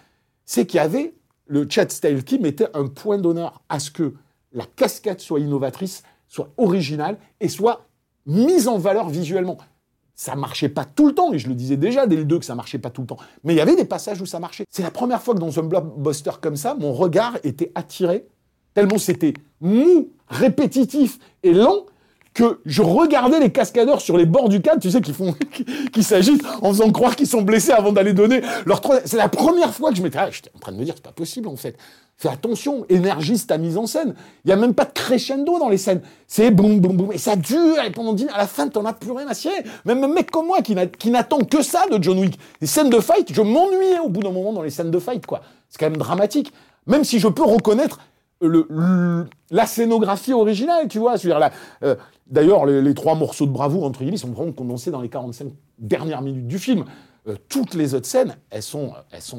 c'est 0.44 0.66
qu'il 0.66 0.76
y 0.76 0.80
avait 0.80 1.14
le 1.46 1.66
Chad 1.68 1.90
Style 1.90 2.22
qui 2.22 2.38
mettait 2.38 2.68
un 2.74 2.86
point 2.86 3.18
d'honneur 3.18 3.62
à 3.68 3.78
ce 3.78 3.90
que 3.90 4.14
la 4.52 4.64
cascade 4.76 5.20
soit 5.20 5.40
innovatrice, 5.40 6.02
soit 6.32 6.48
originale 6.56 7.18
et 7.40 7.48
soit 7.48 7.84
mise 8.24 8.66
en 8.66 8.78
valeur 8.78 9.10
visuellement. 9.10 9.58
Ça 10.14 10.34
marchait 10.34 10.70
pas 10.70 10.86
tout 10.86 11.06
le 11.06 11.14
temps, 11.14 11.30
et 11.34 11.38
je 11.38 11.46
le 11.46 11.54
disais 11.54 11.76
déjà 11.76 12.06
dès 12.06 12.16
le 12.16 12.24
2 12.24 12.38
que 12.38 12.44
ça 12.46 12.54
marchait 12.54 12.78
pas 12.78 12.88
tout 12.88 13.02
le 13.02 13.06
temps. 13.06 13.18
Mais 13.44 13.52
il 13.52 13.56
y 13.56 13.60
avait 13.60 13.76
des 13.76 13.84
passages 13.84 14.22
où 14.22 14.24
ça 14.24 14.40
marchait. 14.40 14.64
C'est 14.70 14.82
la 14.82 14.90
première 14.90 15.20
fois 15.20 15.34
que 15.34 15.40
dans 15.40 15.58
un 15.58 15.62
blockbuster 15.62 16.30
comme 16.40 16.56
ça, 16.56 16.74
mon 16.74 16.94
regard 16.94 17.36
était 17.44 17.70
attiré, 17.74 18.26
tellement 18.72 18.96
c'était 18.96 19.34
mou, 19.60 20.08
répétitif 20.28 21.18
et 21.42 21.52
lent, 21.52 21.84
que 22.34 22.60
je 22.64 22.82
regardais 22.82 23.40
les 23.40 23.52
cascadeurs 23.52 24.00
sur 24.00 24.16
les 24.16 24.26
bords 24.26 24.48
du 24.48 24.60
cadre, 24.62 24.80
tu 24.80 24.90
sais, 24.90 25.00
qui 25.00 25.12
font, 25.12 25.34
qui, 25.92 26.02
s'agitent 26.02 26.44
en 26.62 26.70
faisant 26.70 26.90
croire 26.90 27.14
qu'ils 27.14 27.26
sont 27.26 27.42
blessés 27.42 27.72
avant 27.72 27.92
d'aller 27.92 28.12
donner 28.12 28.42
leur 28.64 28.80
troisième. 28.80 29.06
C'est 29.06 29.16
la 29.16 29.28
première 29.28 29.74
fois 29.74 29.90
que 29.90 29.96
je 29.96 30.02
m'étais, 30.02 30.18
ah, 30.18 30.30
j'étais 30.30 30.50
en 30.54 30.58
train 30.58 30.72
de 30.72 30.78
me 30.78 30.84
dire, 30.84 30.94
c'est 30.96 31.04
pas 31.04 31.12
possible 31.12 31.48
en 31.48 31.56
fait. 31.56 31.76
Fais 32.16 32.28
attention, 32.28 32.86
énergise 32.88 33.46
ta 33.46 33.58
mise 33.58 33.76
en 33.76 33.86
scène. 33.86 34.14
Il 34.44 34.50
y 34.50 34.52
a 34.52 34.56
même 34.56 34.74
pas 34.74 34.84
de 34.84 34.92
crescendo 34.92 35.58
dans 35.58 35.68
les 35.68 35.78
scènes. 35.78 36.02
C'est 36.28 36.50
boum, 36.50 36.78
boum, 36.78 36.96
boum. 36.96 37.12
Et 37.12 37.18
ça 37.18 37.34
dure, 37.36 37.82
et 37.84 37.90
pendant 37.90 38.12
dix 38.12 38.28
à 38.32 38.38
la 38.38 38.46
fin, 38.46 38.68
t'en 38.68 38.84
as 38.84 38.92
plus 38.92 39.10
rien 39.10 39.26
à 39.26 39.34
cirer. 39.34 39.64
Même 39.84 40.04
un 40.04 40.08
mec 40.08 40.30
comme 40.30 40.46
moi 40.46 40.58
qui 40.62 41.10
n'attend 41.10 41.40
que 41.40 41.62
ça 41.62 41.86
de 41.90 42.00
John 42.02 42.18
Wick. 42.20 42.38
Les 42.60 42.66
scènes 42.68 42.90
de 42.90 43.00
fight, 43.00 43.32
je 43.32 43.42
m'ennuyais 43.42 43.98
au 43.98 44.08
bout 44.08 44.22
d'un 44.22 44.30
moment 44.30 44.52
dans 44.52 44.62
les 44.62 44.70
scènes 44.70 44.90
de 44.90 44.98
fight, 45.00 45.26
quoi. 45.26 45.40
C'est 45.68 45.78
quand 45.78 45.90
même 45.90 45.98
dramatique. 45.98 46.52
Même 46.86 47.04
si 47.04 47.18
je 47.18 47.28
peux 47.28 47.42
reconnaître 47.42 47.98
la 48.42 49.66
scénographie 49.66 50.32
originale, 50.32 50.88
tu 50.88 50.98
vois. 50.98 51.14
Euh, 51.82 51.94
D'ailleurs, 52.26 52.66
les, 52.66 52.94
trois 52.94 53.14
morceaux 53.14 53.46
de 53.46 53.52
bravoure, 53.52 53.84
entre 53.84 54.00
guillemets, 54.00 54.16
sont 54.16 54.30
vraiment 54.30 54.52
condensés 54.52 54.90
dans 54.90 55.02
les 55.02 55.08
45 55.08 55.48
dernières 55.78 56.22
minutes 56.22 56.46
du 56.46 56.58
film. 56.58 56.84
Euh, 57.28 57.36
toutes 57.48 57.74
les 57.74 57.94
autres 57.94 58.06
scènes, 58.06 58.36
elles 58.50 58.62
sont, 58.62 58.94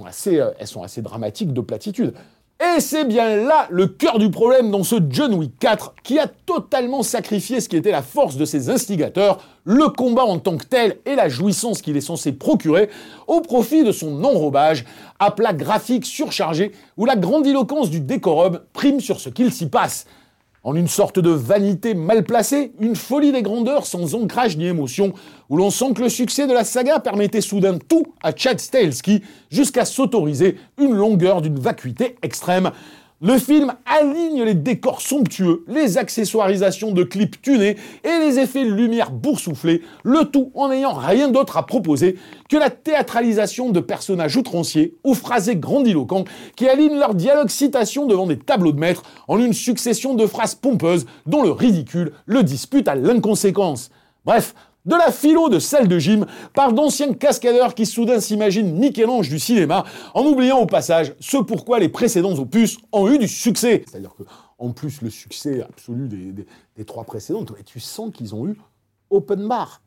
assez, 0.05 0.39
euh, 0.39 0.51
elles 0.59 0.67
sont 0.67 0.83
assez 0.83 1.01
dramatiques 1.01 1.53
de 1.53 1.61
platitude. 1.61 2.13
Et 2.63 2.79
c'est 2.79 3.03
bien 3.03 3.35
là 3.35 3.67
le 3.71 3.87
cœur 3.87 4.19
du 4.19 4.29
problème 4.31 4.71
dans 4.71 4.83
ce 4.83 4.95
John 5.09 5.33
Wick 5.33 5.59
4 5.59 5.95
qui 6.01 6.17
a 6.17 6.27
totalement 6.27 7.03
sacrifié 7.03 7.59
ce 7.59 7.67
qui 7.67 7.75
était 7.75 7.91
la 7.91 8.01
force 8.01 8.37
de 8.37 8.45
ses 8.45 8.69
instigateurs, 8.69 9.39
le 9.65 9.89
combat 9.89 10.23
en 10.23 10.39
tant 10.39 10.55
que 10.55 10.65
tel 10.65 10.97
et 11.05 11.15
la 11.15 11.27
jouissance 11.27 11.81
qu'il 11.81 11.97
est 11.97 12.01
censé 12.01 12.31
procurer, 12.31 12.89
au 13.27 13.41
profit 13.41 13.83
de 13.83 13.91
son 13.91 14.23
enrobage 14.23 14.85
à 15.19 15.31
plat 15.31 15.51
graphique 15.51 16.05
surchargé 16.05 16.71
où 16.95 17.05
la 17.05 17.17
grandiloquence 17.17 17.89
du 17.89 17.99
décorum 17.99 18.61
prime 18.71 19.01
sur 19.01 19.19
ce 19.19 19.27
qu'il 19.27 19.51
s'y 19.51 19.67
passe. 19.67 20.05
En 20.65 20.75
une 20.75 20.87
sorte 20.87 21.19
de 21.19 21.29
vanité 21.29 21.93
mal 21.93 22.23
placée, 22.23 22.71
une 22.79 22.95
folie 22.95 23.33
des 23.33 23.41
grandeurs 23.41 23.85
sans 23.85 24.15
ancrage 24.15 24.55
ni 24.55 24.65
émotion, 24.65 25.11
où 25.49 25.57
l'on 25.57 25.69
sent 25.69 25.93
que 25.93 26.03
le 26.03 26.07
succès 26.07 26.47
de 26.47 26.53
la 26.53 26.63
saga 26.63 27.01
permettait 27.01 27.41
soudain 27.41 27.77
tout 27.77 28.05
à 28.23 28.33
Chad 28.33 28.61
jusqu'à 29.51 29.83
s'autoriser 29.83 30.57
une 30.77 30.93
longueur 30.93 31.41
d'une 31.41 31.59
vacuité 31.59 32.15
extrême. 32.21 32.71
Le 33.25 33.37
film 33.37 33.73
aligne 33.85 34.43
les 34.43 34.53
décors 34.53 34.99
somptueux, 34.99 35.63
les 35.69 35.97
accessoirisations 35.97 36.91
de 36.91 37.03
clips 37.03 37.41
tunés 37.41 37.77
et 38.03 38.19
les 38.19 38.37
effets 38.37 38.65
de 38.65 38.73
lumière 38.73 39.11
boursouflés, 39.11 39.81
le 40.03 40.25
tout 40.25 40.51
en 40.55 40.67
n'ayant 40.67 40.91
rien 40.91 41.29
d'autre 41.29 41.55
à 41.55 41.65
proposer 41.65 42.17
que 42.49 42.57
la 42.57 42.69
théâtralisation 42.69 43.69
de 43.69 43.79
personnages 43.79 44.35
outranciers 44.35 44.97
ou 45.05 45.13
phrasés 45.13 45.55
grandiloquents 45.55 46.25
qui 46.57 46.67
alignent 46.67 46.99
leurs 46.99 47.15
dialogues 47.15 47.47
citations 47.47 48.07
devant 48.07 48.27
des 48.27 48.37
tableaux 48.37 48.73
de 48.73 48.79
maître 48.81 49.03
en 49.29 49.39
une 49.39 49.53
succession 49.53 50.15
de 50.15 50.27
phrases 50.27 50.55
pompeuses 50.55 51.05
dont 51.25 51.43
le 51.43 51.51
ridicule 51.51 52.11
le 52.25 52.43
dispute 52.43 52.89
à 52.89 52.95
l'inconséquence. 52.95 53.89
Bref, 54.25 54.53
de 54.85 54.95
la 54.95 55.11
philo 55.11 55.49
de 55.49 55.59
salle 55.59 55.87
de 55.87 55.97
gym 55.97 56.25
par 56.53 56.73
d'anciens 56.73 57.13
cascadeurs 57.13 57.73
qui 57.73 57.85
soudain 57.85 58.19
s'imaginent 58.19 58.73
Michel-Ange 58.73 59.29
du 59.29 59.39
cinéma 59.39 59.85
en 60.13 60.25
oubliant 60.25 60.59
au 60.59 60.65
passage 60.65 61.13
ce 61.19 61.37
pourquoi 61.37 61.79
les 61.79 61.89
précédents 61.89 62.33
opus 62.33 62.77
ont 62.91 63.09
eu 63.09 63.17
du 63.17 63.27
succès. 63.27 63.83
C'est-à-dire 63.89 64.13
que, 64.15 64.23
en 64.59 64.71
plus, 64.71 65.01
le 65.01 65.09
succès 65.09 65.61
absolu 65.61 66.07
des, 66.07 66.85
trois 66.85 67.03
précédents, 67.03 67.45
tu 67.65 67.79
sens 67.79 68.11
qu'ils 68.13 68.35
ont 68.35 68.47
eu 68.47 68.57
open 69.09 69.47
bar. 69.47 69.81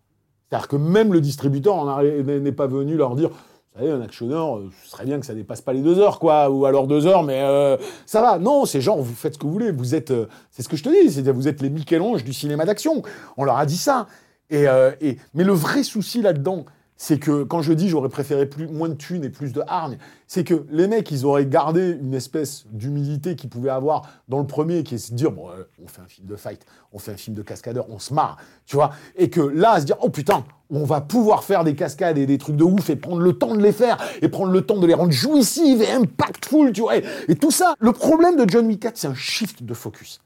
C'est-à-dire 0.49 0.69
que 0.69 0.77
même 0.77 1.13
le 1.13 1.21
distributeur 1.21 2.03
n'est 2.03 2.53
pas 2.53 2.67
venu 2.67 2.97
leur 2.97 3.17
dire 3.17 3.31
vous 3.77 3.83
savez, 3.83 3.93
un 3.93 4.01
actionneur, 4.01 4.57
euh, 4.57 4.71
ce 4.83 4.91
serait 4.91 5.05
bien 5.05 5.21
que 5.21 5.27
ça 5.27 5.35
dépasse 5.35 5.61
pas 5.61 5.75
les 5.75 5.83
deux 5.83 5.99
heures, 5.99 6.19
quoi, 6.19 6.49
ou 6.49 6.65
alors 6.65 6.87
deux 6.87 7.07
heures, 7.07 7.23
mais 7.23 7.43
euh, 7.43 7.77
ça 8.07 8.23
va. 8.23 8.39
Non, 8.39 8.65
c'est 8.65 8.81
genre, 8.81 9.03
vous 9.03 9.15
faites 9.15 9.35
ce 9.35 9.39
que 9.39 9.45
vous 9.45 9.53
voulez. 9.53 9.71
Vous 9.71 9.95
êtes, 9.95 10.13
euh, 10.13 10.29
c'est 10.51 10.63
ce 10.63 10.69
que 10.71 10.79
je 10.79 10.83
te 10.83 10.89
dis, 10.89 11.13
c'est 11.13 11.29
vous 11.31 11.47
êtes 11.47 11.61
les 11.61 11.69
Michel-Ange 11.69 12.25
du 12.25 12.33
cinéma 12.33 12.65
d'action. 12.65 13.03
On 13.37 13.45
leur 13.45 13.59
a 13.59 13.67
dit 13.67 13.77
ça. 13.77 14.07
Euh, 14.53 14.93
et, 15.01 15.19
mais 15.35 15.45
le 15.45 15.53
vrai 15.53 15.83
souci 15.83 16.23
là-dedans, 16.23 16.67
c'est 16.97 17.19
que 17.19 17.43
quand 17.43 17.63
je 17.63 17.73
dis 17.73 17.89
j'aurais 17.89 18.09
préféré 18.09 18.47
plus, 18.47 18.67
moins 18.67 18.89
de 18.89 18.95
thunes 18.95 19.25
et 19.25 19.29
plus 19.29 19.53
de 19.53 19.63
hargne, 19.67 19.99
c'est 20.27 20.45
que 20.45 20.67
les 20.71 20.89
mecs, 20.89 21.11
ils 21.11 21.27
auraient 21.27 21.47
gardé 21.47 21.91
une 22.01 22.15
espèce 22.15 22.65
d'humilité 22.71 23.37
qu'ils 23.37 23.51
pouvaient 23.51 23.71
avoir 23.71 24.09
dans 24.29 24.39
le 24.39 24.47
premier, 24.47 24.83
qui 24.83 24.95
est 24.95 24.99
se 24.99 25.13
dire, 25.13 25.31
bon, 25.31 25.51
euh, 25.51 25.65
on 25.83 25.87
fait 25.87 26.01
un 26.01 26.07
film 26.07 26.27
de 26.27 26.37
fight, 26.37 26.65
on 26.93 26.99
fait 26.99 27.13
un 27.13 27.17
film 27.17 27.37
de 27.37 27.43
cascadeur, 27.43 27.87
on 27.91 27.99
se 27.99 28.15
marre, 28.15 28.39
tu 28.65 28.77
vois, 28.77 28.93
et 29.17 29.29
que 29.29 29.41
là, 29.41 29.79
se 29.81 29.85
dire, 29.85 29.97
oh 30.01 30.09
putain, 30.09 30.45
on 30.71 30.85
va 30.85 31.01
pouvoir 31.01 31.45
faire 31.45 31.65
des 31.65 31.75
cascades 31.75 32.19
et 32.19 32.27
des 32.27 32.39
trucs 32.39 32.57
de 32.57 32.65
ouf 32.65 32.89
et 32.91 32.97
prendre 32.97 33.21
le 33.21 33.35
temps 33.35 33.55
de 33.55 33.63
les 33.63 33.73
faire 33.73 33.99
et 34.23 34.29
prendre 34.29 34.51
le 34.51 34.63
temps 34.63 34.79
de 34.79 34.87
les 34.87 34.95
rendre 34.95 35.13
jouissives 35.13 35.83
et 35.83 35.91
impactful, 35.91 36.73
tu 36.73 36.81
vois, 36.81 36.97
et, 36.97 37.37
tout 37.37 37.51
ça. 37.51 37.75
Le 37.79 37.93
problème 37.93 38.37
de 38.37 38.49
John 38.49 38.67
Wick 38.67 38.81
4, 38.81 38.97
c'est 38.97 39.07
un 39.07 39.15
shift 39.15 39.63
de 39.63 39.75
focus. 39.75 40.21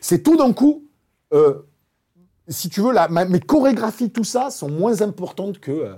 C'est 0.00 0.22
tout 0.22 0.36
d'un 0.36 0.52
coup, 0.52 0.84
euh, 1.32 1.62
si 2.52 2.68
tu 2.68 2.80
veux, 2.80 2.92
mes 3.28 3.40
chorégraphies, 3.40 4.10
tout 4.10 4.24
ça, 4.24 4.50
sont 4.50 4.68
moins 4.68 5.02
importantes 5.02 5.58
que 5.58 5.70
euh, 5.70 5.94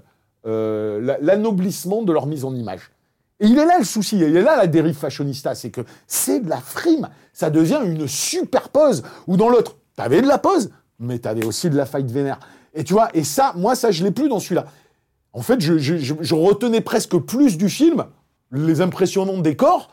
euh, 0.46 1.00
la- 1.00 1.18
l'anoblissement 1.18 2.02
de 2.02 2.12
leur 2.12 2.26
mise 2.26 2.44
en 2.44 2.54
image. 2.54 2.90
Et 3.40 3.46
il 3.46 3.58
est 3.58 3.66
là 3.66 3.78
le 3.78 3.84
souci, 3.84 4.16
il 4.16 4.22
est 4.36 4.42
là 4.42 4.56
la 4.56 4.66
dérive 4.66 4.94
fashionista, 4.94 5.54
c'est 5.54 5.70
que 5.70 5.80
c'est 6.06 6.40
de 6.40 6.48
la 6.48 6.58
frime, 6.60 7.08
ça 7.32 7.50
devient 7.50 7.80
une 7.84 8.06
super 8.06 8.68
pose, 8.68 9.02
ou 9.26 9.36
dans 9.36 9.48
l'autre, 9.48 9.76
t'avais 9.96 10.22
de 10.22 10.28
la 10.28 10.38
pose, 10.38 10.70
mais 10.98 11.18
t'avais 11.18 11.44
aussi 11.44 11.68
de 11.68 11.76
la 11.76 11.84
fight 11.84 12.08
vénère. 12.10 12.38
Et 12.74 12.84
tu 12.84 12.92
vois, 12.92 13.08
et 13.14 13.24
ça, 13.24 13.52
moi, 13.56 13.74
ça, 13.74 13.90
je 13.90 14.04
l'ai 14.04 14.10
plus 14.12 14.28
dans 14.28 14.38
celui-là. 14.38 14.66
En 15.32 15.42
fait, 15.42 15.60
je 15.60 16.34
retenais 16.34 16.80
presque 16.80 17.16
plus 17.18 17.56
du 17.58 17.68
film 17.68 18.04
les 18.52 18.80
impressionnants 18.80 19.38
décors 19.38 19.90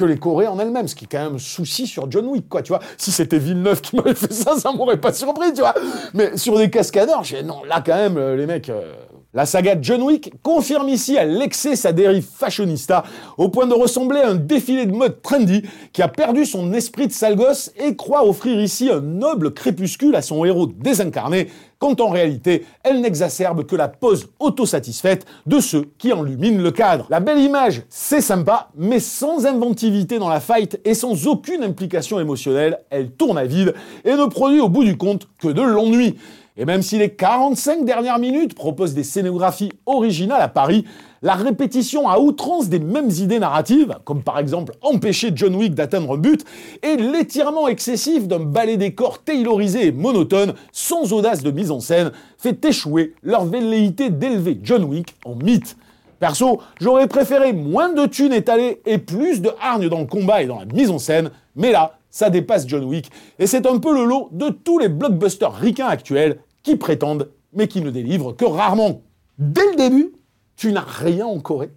que 0.00 0.04
les 0.06 0.18
Corées 0.18 0.46
en 0.46 0.58
elles-mêmes, 0.58 0.88
ce 0.88 0.94
qui 0.94 1.04
est 1.04 1.08
quand 1.10 1.22
même 1.22 1.34
un 1.34 1.38
souci 1.38 1.86
sur 1.86 2.10
John 2.10 2.26
Wick, 2.26 2.48
quoi, 2.48 2.62
tu 2.62 2.72
vois. 2.72 2.80
Si 2.96 3.12
c'était 3.12 3.38
Villeneuve 3.38 3.82
qui 3.82 3.96
m'avait 3.96 4.14
fait 4.14 4.32
ça, 4.32 4.56
ça 4.56 4.72
m'aurait 4.72 4.96
pas 5.00 5.12
surpris, 5.12 5.52
tu 5.52 5.60
vois. 5.60 5.74
Mais 6.14 6.36
sur 6.38 6.56
des 6.56 6.70
cascadeurs, 6.70 7.22
j'ai 7.22 7.42
non, 7.42 7.62
là 7.64 7.82
quand 7.84 7.94
même, 7.96 8.16
euh, 8.16 8.34
les 8.34 8.46
mecs. 8.46 8.70
euh, 8.70 8.94
La 9.32 9.46
saga 9.46 9.76
John 9.80 10.02
Wick 10.02 10.32
confirme 10.42 10.88
ici 10.88 11.16
à 11.16 11.24
l'excès 11.24 11.76
sa 11.76 11.92
dérive 11.92 12.26
fashionista, 12.26 13.04
au 13.38 13.48
point 13.48 13.68
de 13.68 13.74
ressembler 13.74 14.18
à 14.18 14.30
un 14.30 14.34
défilé 14.34 14.86
de 14.86 14.92
mode 14.92 15.22
trendy 15.22 15.62
qui 15.92 16.02
a 16.02 16.08
perdu 16.08 16.44
son 16.44 16.72
esprit 16.72 17.06
de 17.06 17.12
sale 17.12 17.36
gosse 17.36 17.70
et 17.78 17.94
croit 17.94 18.26
offrir 18.26 18.60
ici 18.60 18.90
un 18.90 19.00
noble 19.00 19.54
crépuscule 19.54 20.16
à 20.16 20.22
son 20.22 20.44
héros 20.44 20.66
désincarné, 20.66 21.46
quand 21.78 22.00
en 22.00 22.10
réalité, 22.10 22.66
elle 22.82 23.00
n'exacerbe 23.00 23.64
que 23.66 23.76
la 23.76 23.86
pose 23.86 24.28
autosatisfaite 24.40 25.26
de 25.46 25.60
ceux 25.60 25.86
qui 25.96 26.12
enluminent 26.12 26.60
le 26.60 26.72
cadre. 26.72 27.06
La 27.08 27.20
belle 27.20 27.38
image, 27.38 27.82
c'est 27.88 28.20
sympa, 28.20 28.68
mais 28.76 28.98
sans 28.98 29.46
inventivité 29.46 30.18
dans 30.18 30.28
la 30.28 30.40
fight 30.40 30.80
et 30.84 30.94
sans 30.94 31.28
aucune 31.28 31.62
implication 31.62 32.18
émotionnelle, 32.18 32.80
elle 32.90 33.12
tourne 33.12 33.38
à 33.38 33.44
vide 33.44 33.74
et 34.04 34.12
ne 34.12 34.26
produit 34.26 34.60
au 34.60 34.68
bout 34.68 34.84
du 34.84 34.96
compte 34.96 35.28
que 35.38 35.48
de 35.48 35.62
l'ennui. 35.62 36.16
Et 36.60 36.66
même 36.66 36.82
si 36.82 36.98
les 36.98 37.08
45 37.08 37.86
dernières 37.86 38.18
minutes 38.18 38.54
proposent 38.54 38.92
des 38.92 39.02
scénographies 39.02 39.72
originales 39.86 40.42
à 40.42 40.48
Paris, 40.48 40.84
la 41.22 41.32
répétition 41.32 42.06
à 42.06 42.18
outrance 42.18 42.68
des 42.68 42.78
mêmes 42.78 43.08
idées 43.08 43.38
narratives, 43.38 43.96
comme 44.04 44.22
par 44.22 44.38
exemple 44.38 44.74
empêcher 44.82 45.32
John 45.34 45.54
Wick 45.54 45.74
d'atteindre 45.74 46.16
un 46.16 46.18
but, 46.18 46.44
et 46.82 46.96
l'étirement 46.96 47.66
excessif 47.66 48.28
d'un 48.28 48.40
ballet 48.40 48.76
des 48.76 48.92
corps 48.92 49.22
taylorisé 49.22 49.86
et 49.86 49.92
monotone, 49.92 50.52
sans 50.70 51.14
audace 51.14 51.42
de 51.42 51.50
mise 51.50 51.70
en 51.70 51.80
scène, 51.80 52.12
fait 52.36 52.62
échouer 52.62 53.14
leur 53.22 53.46
velléité 53.46 54.10
d'élever 54.10 54.60
John 54.62 54.84
Wick 54.84 55.16
en 55.24 55.36
mythe. 55.36 55.78
Perso, 56.18 56.60
j'aurais 56.78 57.08
préféré 57.08 57.54
moins 57.54 57.94
de 57.94 58.04
thunes 58.04 58.34
étalées 58.34 58.82
et 58.84 58.98
plus 58.98 59.40
de 59.40 59.50
hargne 59.62 59.88
dans 59.88 60.00
le 60.00 60.06
combat 60.06 60.42
et 60.42 60.46
dans 60.46 60.58
la 60.58 60.66
mise 60.66 60.90
en 60.90 60.98
scène, 60.98 61.30
mais 61.56 61.72
là, 61.72 61.94
ça 62.10 62.28
dépasse 62.28 62.68
John 62.68 62.84
Wick, 62.84 63.10
et 63.38 63.46
c'est 63.46 63.66
un 63.66 63.78
peu 63.78 63.94
le 63.94 64.04
lot 64.04 64.28
de 64.32 64.50
tous 64.50 64.78
les 64.78 64.88
blockbusters 64.88 65.54
ricains 65.54 65.86
actuels 65.86 66.36
qui 66.62 66.76
prétendent, 66.76 67.30
mais 67.52 67.68
qui 67.68 67.80
ne 67.80 67.90
délivrent 67.90 68.34
que 68.36 68.44
rarement. 68.44 69.02
Dès 69.38 69.68
le 69.70 69.76
début, 69.76 70.12
tu 70.56 70.72
n'as 70.72 70.84
rien 70.84 71.26
en 71.26 71.40
Corée, 71.40 71.72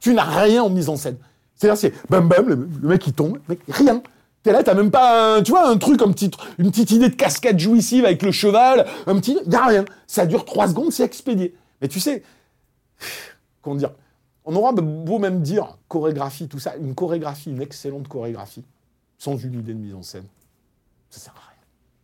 tu 0.00 0.14
n'as 0.14 0.24
rien 0.24 0.62
en 0.62 0.70
mise 0.70 0.88
en 0.88 0.96
scène. 0.96 1.16
C'est-à-dire, 1.54 1.78
c'est 1.78 2.10
bam 2.10 2.28
bam, 2.28 2.48
le, 2.48 2.88
mec 2.88 3.06
il 3.06 3.12
tombe, 3.12 3.38
mec, 3.48 3.60
rien. 3.68 4.02
T'es 4.42 4.52
là, 4.52 4.64
t'as 4.64 4.74
même 4.74 4.90
pas, 4.90 5.40
tu 5.42 5.52
vois, 5.52 5.68
un 5.68 5.78
truc, 5.78 6.02
un 6.02 6.10
petit, 6.10 6.30
une 6.58 6.70
petite 6.70 6.90
idée 6.90 7.08
de 7.08 7.14
cascade 7.14 7.58
jouissive 7.58 8.04
avec 8.04 8.22
le 8.22 8.32
cheval, 8.32 8.86
un 9.06 9.14
petit, 9.16 9.38
y 9.46 9.54
a 9.54 9.66
rien. 9.66 9.84
Ça 10.08 10.26
dure 10.26 10.44
trois 10.44 10.66
secondes, 10.66 10.90
c'est 10.90 11.04
expédié. 11.04 11.54
Mais 11.80 11.86
tu 11.86 12.00
sais, 12.00 12.24
comment 13.60 13.76
dire, 13.76 13.92
on 14.44 14.56
aura 14.56 14.72
beau 14.72 15.18
même 15.18 15.42
dire 15.42 15.78
chorégraphie, 15.88 16.48
tout 16.48 16.58
ça, 16.58 16.74
une 16.76 16.94
chorégraphie, 16.94 17.50
une 17.50 17.62
excellente 17.62 18.08
chorégraphie, 18.08 18.64
sans 19.18 19.36
une 19.36 19.54
idée 19.54 19.74
de 19.74 19.78
mise 19.78 19.94
en 19.94 20.02
scène, 20.02 20.26
ça 21.10 21.20
sert 21.20 21.34
à. 21.34 21.41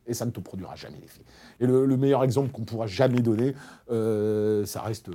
Et 0.08 0.14
ça 0.14 0.24
ne 0.24 0.30
te 0.30 0.40
produira 0.40 0.74
jamais 0.74 0.98
l'effet. 1.00 1.20
Et 1.60 1.66
le, 1.66 1.84
le 1.86 1.96
meilleur 1.96 2.24
exemple 2.24 2.50
qu'on 2.50 2.64
pourra 2.64 2.86
jamais 2.86 3.20
donner, 3.20 3.54
euh, 3.90 4.64
ça 4.66 4.80
reste. 4.82 5.10
euh, 5.10 5.12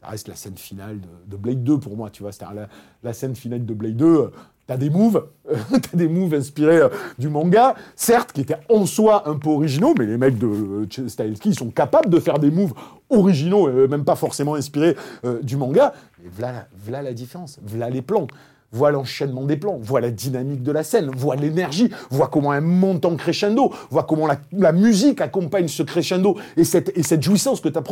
ça 0.00 0.10
reste 0.10 0.28
la 0.28 0.34
scène 0.36 0.56
finale 0.58 1.00
de, 1.00 1.08
de 1.28 1.36
Blade 1.36 1.64
2 1.64 1.78
pour 1.78 1.96
moi, 1.96 2.10
tu 2.10 2.22
vois. 2.22 2.30
C'est-à-dire 2.32 2.66
la, 3.02 3.12
scène 3.14 3.34
finale 3.34 3.64
de 3.64 3.72
Blade 3.72 3.96
2, 3.96 4.04
euh, 4.06 4.30
t'as 4.66 4.76
des 4.76 4.90
moves, 4.90 5.26
t'as 5.70 5.96
des 5.96 6.08
moves 6.08 6.34
inspirés 6.34 6.82
du 7.18 7.30
manga, 7.30 7.74
certes, 7.96 8.32
qui 8.32 8.42
étaient 8.42 8.60
en 8.68 8.84
soi 8.84 9.26
un 9.26 9.36
peu 9.36 9.48
originaux, 9.48 9.94
mais 9.98 10.04
les 10.04 10.18
mecs 10.18 10.36
de 10.36 10.46
euh, 10.46 11.36
ils 11.46 11.54
sont 11.54 11.70
capables 11.70 12.10
de 12.10 12.20
faire 12.20 12.38
des 12.38 12.50
moves 12.50 12.74
originaux, 13.08 13.70
et 13.70 13.88
même 13.88 14.04
pas 14.04 14.16
forcément 14.16 14.54
inspirés 14.56 14.94
du 15.42 15.56
manga. 15.56 15.94
Mais 16.22 16.28
voilà, 16.30 16.68
voilà 16.76 17.00
la 17.00 17.14
différence, 17.14 17.58
voilà 17.62 17.88
les 17.88 18.02
plans. 18.02 18.26
Voilà 18.74 18.98
l'enchaînement 18.98 19.44
des 19.44 19.56
plans, 19.56 19.78
voilà 19.80 20.08
la 20.08 20.12
dynamique 20.12 20.62
de 20.62 20.72
la 20.72 20.82
scène, 20.82 21.10
voilà 21.16 21.40
l'énergie, 21.40 21.90
vois 22.10 22.26
comment 22.26 22.52
elle 22.52 22.60
monte 22.62 23.04
en 23.04 23.14
crescendo, 23.14 23.72
vois 23.90 24.02
comment 24.02 24.26
la, 24.26 24.72
musique 24.72 25.20
accompagne 25.20 25.68
ce 25.68 25.84
crescendo 25.84 26.36
et 26.56 26.64
cette, 26.64 26.90
et 26.98 27.04
cette 27.04 27.22
jouissance 27.22 27.60
que 27.60 27.68
tu 27.68 27.78
as. 27.78 27.82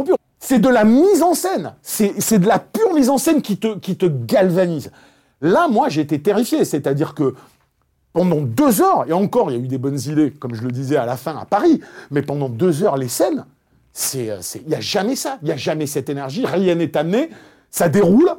C'est 0.40 0.58
de 0.58 0.68
la 0.68 0.84
mise 0.84 1.22
en 1.22 1.34
scène, 1.34 1.74
c'est 1.82 2.38
de 2.38 2.48
la 2.48 2.58
pure 2.58 2.92
mise 2.94 3.08
en 3.08 3.16
scène 3.16 3.42
qui 3.42 3.58
te, 3.58 3.78
qui 3.78 3.96
te 3.96 4.06
galvanise. 4.06 4.90
Là, 5.40 5.68
moi, 5.68 5.88
j'ai 5.88 6.00
été 6.00 6.20
terrifié, 6.20 6.64
c'est-à-dire 6.64 7.14
que 7.14 7.34
pendant 8.12 8.40
deux 8.40 8.82
heures, 8.82 9.04
et 9.08 9.12
encore, 9.12 9.50
il 9.50 9.56
y 9.56 9.60
a 9.60 9.62
eu 9.62 9.68
des 9.68 9.78
bonnes 9.78 10.00
idées, 10.06 10.32
comme 10.32 10.54
je 10.54 10.62
le 10.62 10.72
disais 10.72 10.96
à 10.96 11.06
la 11.06 11.16
fin 11.16 11.36
à 11.38 11.44
Paris, 11.44 11.80
mais 12.10 12.22
pendant 12.22 12.48
deux 12.48 12.82
heures, 12.82 12.96
les 12.96 13.08
scènes, 13.08 13.46
euh, 14.16 14.40
il 14.56 14.68
n'y 14.68 14.74
a 14.74 14.80
jamais 14.80 15.16
ça, 15.16 15.38
il 15.42 15.46
n'y 15.46 15.52
a 15.52 15.56
jamais 15.56 15.86
cette 15.86 16.08
énergie, 16.08 16.44
rien 16.44 16.74
n'est 16.74 16.96
amené, 16.96 17.30
ça 17.70 17.88
déroule, 17.88 18.30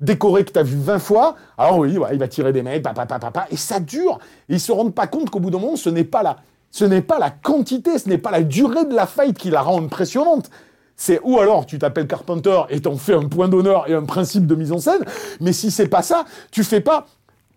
décoré 0.00 0.44
que 0.44 0.52
tu 0.52 0.58
as 0.58 0.62
vu 0.62 0.76
20 0.76 0.98
fois, 0.98 1.36
alors 1.58 1.78
oui, 1.78 1.98
ouais, 1.98 2.10
il 2.12 2.18
va 2.18 2.28
tirer 2.28 2.52
des 2.52 2.62
mecs, 2.62 2.82
papa, 2.82 3.06
papa, 3.06 3.30
papa, 3.30 3.46
et 3.50 3.56
ça 3.56 3.80
dure. 3.80 4.18
Et 4.48 4.54
ils 4.54 4.60
se 4.60 4.72
rendent 4.72 4.94
pas 4.94 5.06
compte 5.06 5.30
qu'au 5.30 5.40
bout 5.40 5.50
d'un 5.50 5.58
moment, 5.58 5.76
ce 5.76 5.90
n'est 5.90 6.04
pas 6.04 6.22
la, 6.22 6.36
ce 6.70 6.84
n'est 6.84 7.02
pas 7.02 7.18
la 7.18 7.30
quantité, 7.30 7.98
ce 7.98 8.08
n'est 8.08 8.18
pas 8.18 8.30
la 8.30 8.42
durée 8.42 8.84
de 8.84 8.94
la 8.94 9.06
fight 9.06 9.36
qui 9.36 9.50
la 9.50 9.62
rend 9.62 9.82
impressionnante. 9.82 10.50
C'est 10.96 11.20
ou 11.24 11.38
alors 11.38 11.64
tu 11.64 11.78
t'appelles 11.78 12.06
Carpenter 12.06 12.60
et 12.68 12.80
t'en 12.80 12.96
fais 12.96 13.14
un 13.14 13.26
point 13.26 13.48
d'honneur 13.48 13.88
et 13.88 13.94
un 13.94 14.04
principe 14.04 14.46
de 14.46 14.54
mise 14.54 14.70
en 14.70 14.78
scène, 14.78 15.02
mais 15.40 15.52
si 15.54 15.70
c'est 15.70 15.88
pas 15.88 16.02
ça, 16.02 16.24
tu 16.50 16.62
fais 16.62 16.80
pas 16.80 17.06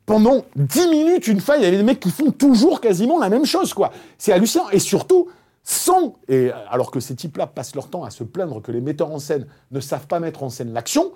pendant 0.05 0.43
10 0.55 0.88
minutes 0.88 1.27
une 1.27 1.39
faille, 1.39 1.62
il 1.63 1.73
y 1.73 1.77
des 1.77 1.83
mecs 1.83 2.00
qui 2.00 2.09
font 2.09 2.31
toujours 2.31 2.81
quasiment 2.81 3.19
la 3.19 3.29
même 3.29 3.45
chose, 3.45 3.73
quoi. 3.73 3.91
C'est 4.17 4.33
hallucinant. 4.33 4.69
Et 4.71 4.79
surtout, 4.79 5.29
sans, 5.63 6.15
et 6.27 6.51
alors 6.69 6.91
que 6.91 7.00
ces 7.00 7.15
types-là 7.15 7.47
passent 7.47 7.75
leur 7.75 7.89
temps 7.89 8.03
à 8.03 8.09
se 8.09 8.23
plaindre 8.23 8.62
que 8.62 8.71
les 8.71 8.81
metteurs 8.81 9.12
en 9.12 9.19
scène 9.19 9.47
ne 9.71 9.79
savent 9.79 10.07
pas 10.07 10.19
mettre 10.19 10.43
en 10.43 10.50
scène 10.50 10.73
l'action, 10.73 11.12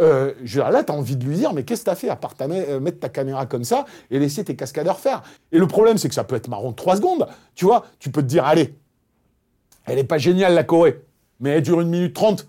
euh, 0.00 0.32
là, 0.54 0.84
tu 0.84 0.92
as 0.92 0.94
envie 0.94 1.16
de 1.16 1.24
lui 1.24 1.36
dire, 1.36 1.52
mais 1.52 1.64
qu'est-ce 1.64 1.80
que 1.80 1.84
tu 1.86 1.90
as 1.90 1.94
fait 1.96 2.08
à 2.08 2.16
part 2.16 2.34
ta- 2.34 2.44
euh, 2.46 2.80
mettre 2.80 3.00
ta 3.00 3.08
caméra 3.08 3.46
comme 3.46 3.64
ça 3.64 3.84
et 4.10 4.18
laisser 4.18 4.44
tes 4.44 4.56
cascadeurs 4.56 4.98
faire? 4.98 5.22
Et 5.52 5.58
le 5.58 5.66
problème, 5.66 5.98
c'est 5.98 6.08
que 6.08 6.14
ça 6.14 6.24
peut 6.24 6.36
être 6.36 6.48
marrant 6.48 6.70
de 6.70 6.76
3 6.76 6.96
secondes. 6.96 7.26
Tu 7.54 7.64
vois, 7.64 7.84
tu 7.98 8.10
peux 8.10 8.22
te 8.22 8.26
dire, 8.26 8.44
allez, 8.44 8.74
elle 9.86 9.96
n'est 9.96 10.04
pas 10.04 10.18
géniale 10.18 10.54
la 10.54 10.64
Corée, 10.64 11.02
mais 11.40 11.50
elle 11.50 11.62
dure 11.62 11.80
1 11.80 11.84
minute 11.84 12.14
30. 12.14 12.46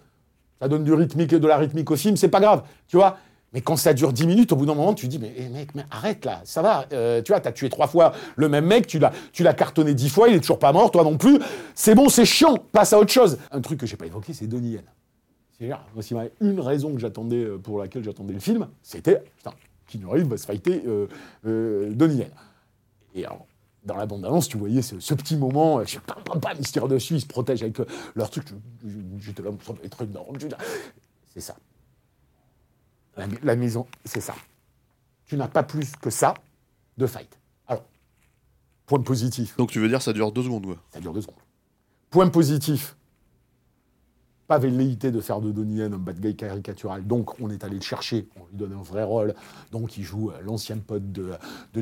Ça 0.61 0.67
donne 0.67 0.83
du 0.83 0.93
rythmique 0.93 1.31
et 1.33 1.39
de 1.39 1.47
la 1.47 1.57
rythmique 1.57 1.89
au 1.91 1.95
film, 1.95 2.17
c'est 2.17 2.29
pas 2.29 2.39
grave. 2.39 2.63
Tu 2.87 2.97
vois 2.97 3.17
mais 3.53 3.61
quand 3.61 3.77
ça 3.77 3.93
dure 3.93 4.11
10 4.11 4.27
minutes, 4.27 4.51
au 4.51 4.57
bout 4.57 4.65
d'un 4.65 4.75
moment, 4.75 4.93
tu 4.93 5.07
dis, 5.07 5.19
mais 5.19 5.33
eh, 5.37 5.47
mec, 5.47 5.69
arrête 5.89 6.25
là, 6.25 6.41
ça 6.43 6.61
va. 6.61 6.85
Euh, 6.91 7.21
tu 7.21 7.31
vois, 7.31 7.39
t'as 7.39 7.53
tué 7.53 7.69
trois 7.69 7.87
fois 7.87 8.11
le 8.35 8.49
même 8.49 8.65
mec, 8.65 8.87
tu 8.87 8.99
l'as, 8.99 9.13
tu 9.31 9.41
l'as 9.41 9.53
cartonné 9.53 9.93
dix 9.93 10.09
fois, 10.09 10.27
il 10.27 10.35
est 10.35 10.41
toujours 10.41 10.59
pas 10.59 10.73
mort, 10.73 10.91
toi 10.91 11.05
non 11.05 11.17
plus. 11.17 11.39
C'est 11.73 11.95
bon, 11.95 12.09
c'est 12.09 12.25
chiant, 12.25 12.57
passe 12.73 12.91
à 12.91 12.99
autre 12.99 13.11
chose. 13.11 13.37
Un 13.51 13.61
truc 13.61 13.79
que 13.79 13.85
j'ai 13.85 13.95
pas 13.95 14.05
évoqué, 14.05 14.33
c'est 14.33 14.47
Donnie 14.47 14.71
Yen. 14.71 14.81
C'est-à-dire, 15.57 15.83
moi, 15.93 16.03
s'il 16.03 16.17
y 16.17 16.19
avait 16.19 16.33
une 16.41 16.59
raison 16.59 16.93
que 16.93 16.99
j'attendais, 16.99 17.43
euh, 17.43 17.57
pour 17.57 17.79
laquelle 17.79 18.03
j'attendais 18.03 18.33
le 18.33 18.39
film, 18.39 18.67
c'était, 18.83 19.23
putain, 19.37 19.53
Keanu 19.87 20.05
Reeves 20.05 20.27
va 20.27 20.37
se 20.37 20.45
fighter 20.45 20.83
euh, 20.85 21.07
euh, 21.45 21.91
Donnie 21.93 22.17
Yen. 22.17 22.29
Et 23.15 23.25
alors, 23.25 23.47
dans 23.83 23.95
la 23.95 24.05
bande-annonce, 24.05 24.49
tu 24.49 24.57
voyais 24.57 24.81
ce, 24.81 24.99
ce 24.99 25.13
petit 25.13 25.35
moment, 25.35 25.79
euh, 25.79 25.85
je 25.85 25.93
sais 25.93 25.99
pas, 25.99 26.15
pas, 26.15 26.37
pas, 26.37 26.53
ils 26.59 26.67
se 26.67 26.73
tirent 26.73 26.87
dessus, 26.87 27.15
ils 27.15 27.21
se 27.21 27.25
protègent 27.25 27.63
avec 27.63 27.79
euh, 27.79 27.85
leur 28.15 28.29
truc. 28.29 28.45
J'étais 29.19 29.41
là, 29.41 29.49
ça 29.65 29.73
doit 29.73 29.85
être 29.85 30.03
énorme. 30.03 30.37
C'est 31.33 31.41
ça. 31.41 31.55
La, 33.15 33.25
la 33.41 33.55
maison, 33.55 33.87
c'est 34.05 34.21
ça. 34.21 34.35
Tu 35.25 35.37
n'as 35.37 35.47
pas 35.47 35.63
plus 35.63 35.95
que 35.95 36.09
ça 36.09 36.35
de 36.97 37.07
fight. 37.07 37.39
Alors, 37.67 37.83
point 38.85 39.01
positif. 39.01 39.57
Donc 39.57 39.71
tu 39.71 39.79
veux 39.79 39.87
dire 39.87 40.01
ça 40.01 40.13
dure 40.13 40.31
deux 40.31 40.43
secondes, 40.43 40.65
quoi. 40.65 40.77
Ça 40.91 40.99
dure 40.99 41.13
deux 41.13 41.21
secondes. 41.21 41.35
Point 42.09 42.29
positif. 42.29 42.95
Pas 44.47 44.57
velléité 44.57 45.11
de 45.11 45.19
faire 45.19 45.41
de 45.41 45.51
Donnie 45.51 45.81
un 45.81 45.89
bad 45.89 46.19
guy 46.19 46.35
caricatural. 46.35 47.05
Donc, 47.05 47.39
on 47.41 47.49
est 47.49 47.63
allé 47.63 47.75
le 47.75 47.81
chercher. 47.81 48.27
On 48.37 48.45
lui 48.49 48.57
donne 48.57 48.73
un 48.73 48.83
vrai 48.83 49.03
rôle. 49.03 49.33
Donc, 49.71 49.97
il 49.97 50.03
joue 50.03 50.29
euh, 50.29 50.33
l'ancien 50.45 50.77
pote 50.77 51.11
de, 51.11 51.31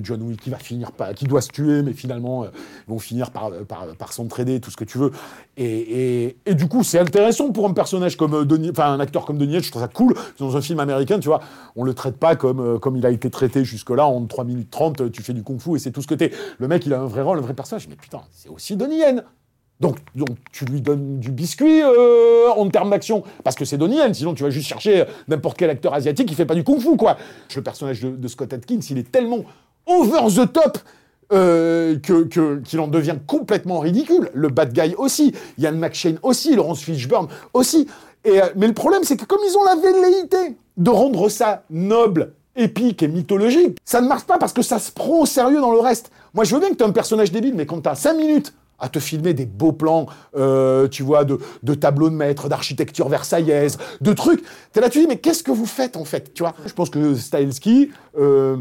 John 0.02 0.22
Wick 0.24 0.42
qui 0.42 0.50
va 0.50 0.58
finir 0.58 0.92
par, 0.92 1.14
qui 1.14 1.26
doit 1.26 1.42
se 1.42 1.50
tuer, 1.50 1.84
mais 1.84 1.94
finalement, 1.94 2.44
euh, 2.44 2.48
ils 2.88 2.92
vont 2.92 3.00
finir 3.00 3.32
par, 3.32 3.52
par, 3.68 4.14
s'entraider, 4.14 4.60
tout 4.60 4.72
ce 4.72 4.78
que 4.78 4.84
tu 4.84 4.98
veux. 4.98 5.12
Et, 5.58 6.36
du 6.54 6.68
coup, 6.68 6.84
c'est 6.84 7.00
intéressant 7.00 7.52
pour 7.52 7.68
un 7.68 7.74
personnage 7.74 8.18
comme 8.18 8.34
euh, 8.34 8.46
Donnie, 8.46 8.72
enfin, 8.72 8.92
un 8.92 9.00
acteur 9.00 9.26
comme 9.26 9.38
Donnie. 9.38 9.60
Je 9.62 9.72
trouve 9.72 9.82
ça 9.82 9.88
cool. 9.88 10.16
Dans 10.40 10.58
un 10.58 10.62
film 10.62 10.80
américain, 10.80 11.20
tu 11.20 11.28
vois, 11.28 11.42
on 11.76 11.84
le 11.84 11.94
traite 11.94 12.18
pas 12.18 12.36
comme, 12.36 12.60
euh, 12.60 12.80
comme 12.80 12.98
il 12.98 13.06
a 13.06 13.12
été 13.12 13.30
traité 13.30 13.64
jusque-là. 13.64 14.06
En 14.06 14.26
3 14.26 14.44
minutes 14.44 14.70
30, 14.70 15.02
euh, 15.02 15.10
tu 15.10 15.22
fais 15.22 15.34
du 15.34 15.44
kung-fu 15.44 15.76
et 15.76 15.80
c'est 15.80 15.92
tout 15.92 16.02
ce 16.02 16.08
que 16.08 16.16
t'es. 16.16 16.32
Le 16.60 16.68
mec, 16.68 16.86
il 16.86 16.94
a 16.94 17.02
un 17.02 17.06
vrai 17.06 17.22
rôle, 17.22 17.38
un 17.38 17.42
vrai 17.42 17.54
personnage. 17.54 17.88
Mais 17.88 17.96
putain, 17.96 18.22
c'est 18.32 18.50
aussi 18.50 18.76
Donnie 18.76 18.98
Yen. 18.98 19.24
Donc, 19.82 19.98
donc, 20.16 20.30
tu 20.52 20.66
lui 20.66 20.82
donnes 20.82 21.20
du 21.20 21.32
biscuit 21.32 21.82
euh, 21.82 22.50
en 22.56 22.70
termes 22.70 22.90
d'action, 22.90 23.24
parce 23.44 23.56
que 23.58 23.66
c'est 23.66 23.78
Donnie 23.78 23.98
Yen, 23.98 24.14
sinon 24.14 24.34
tu 24.34 24.44
vas 24.44 24.50
juste 24.50 24.68
chercher 24.68 25.02
euh, 25.02 25.06
n'importe 25.28 25.58
quel 25.58 25.70
acteur 25.70 25.94
asiatique 25.94 26.30
qui 26.30 26.36
fait 26.36 26.46
pas 26.46 26.56
du 26.56 26.64
kung-fu, 26.64 26.96
quoi. 26.96 27.18
Le 27.54 27.62
personnage 27.62 28.02
de, 28.02 28.28
Scott 28.28 28.54
Atkins, 28.54 28.80
il 28.90 28.98
est 28.98 29.12
tellement 29.12 29.44
over 29.86 30.34
the 30.34 30.52
top 30.52 30.78
euh, 31.34 31.98
qu'il 32.00 32.80
en 32.80 32.88
devient 32.88 33.18
complètement 33.28 33.80
ridicule. 33.80 34.30
Le 34.34 34.48
bad 34.48 34.72
guy 34.74 34.96
aussi, 34.96 35.34
Ian 35.58 35.74
McShane 35.74 36.20
aussi, 36.24 36.56
Laurence 36.56 36.82
Fishburne 36.82 37.28
aussi. 37.54 37.88
Et, 38.24 38.42
euh, 38.42 38.48
mais 38.56 38.68
le 38.68 38.74
problème, 38.74 39.04
c'est 39.04 39.18
que 39.18 39.26
comme 39.26 39.42
ils 39.46 39.58
ont 39.58 39.64
la 39.64 39.76
velléité 39.76 40.56
de 40.78 40.90
rendre 40.90 41.28
ça 41.30 41.64
noble, 41.70 42.34
épique 42.56 43.04
et 43.04 43.08
mythologique, 43.08 43.78
ça 43.84 44.02
ne 44.02 44.08
marche 44.08 44.24
pas 44.24 44.38
parce 44.38 44.54
que 44.54 44.62
ça 44.62 44.80
se 44.80 44.92
prend 44.92 45.22
au 45.22 45.26
sérieux 45.26 45.60
dans 45.60 45.72
le 45.72 45.80
reste. 45.80 46.12
Moi, 46.34 46.44
je 46.46 46.54
veux 46.54 46.62
bien 46.62 46.70
que 46.70 46.76
tu 46.76 46.84
un 46.84 46.92
personnage 46.92 47.32
débile, 47.32 47.56
mais 47.56 47.66
quand 47.66 47.82
tu 47.82 47.90
as 47.90 47.96
5 47.96 48.14
minutes 48.14 48.54
à 48.80 48.90
te 48.90 49.00
filmer 49.00 49.34
des 49.34 49.46
beaux 49.46 49.72
plans, 49.72 50.08
euh, 50.36 50.88
tu 50.88 51.04
vois, 51.04 51.26
de, 51.26 51.38
tableaux 51.74 52.10
de 52.10 52.16
maître, 52.16 52.50
d'architecture 52.50 53.10
versaillaise, 53.10 53.78
de 54.02 54.14
trucs. 54.14 54.44
T'es 54.74 54.82
là, 54.82 54.90
tu 54.90 55.00
dis, 55.00 55.08
mais 55.08 55.18
qu'est-ce 55.18 55.44
que 55.44 55.52
vous 55.52 55.66
faites 55.66 55.98
en 55.98 56.06
fait 56.06 56.34
Tu 56.34 56.44
vois? 56.44 56.54
Je 56.66 56.74
pense 56.74 56.90
que 56.90 57.16
Stahelski, 57.16 57.92
euh, 58.18 58.58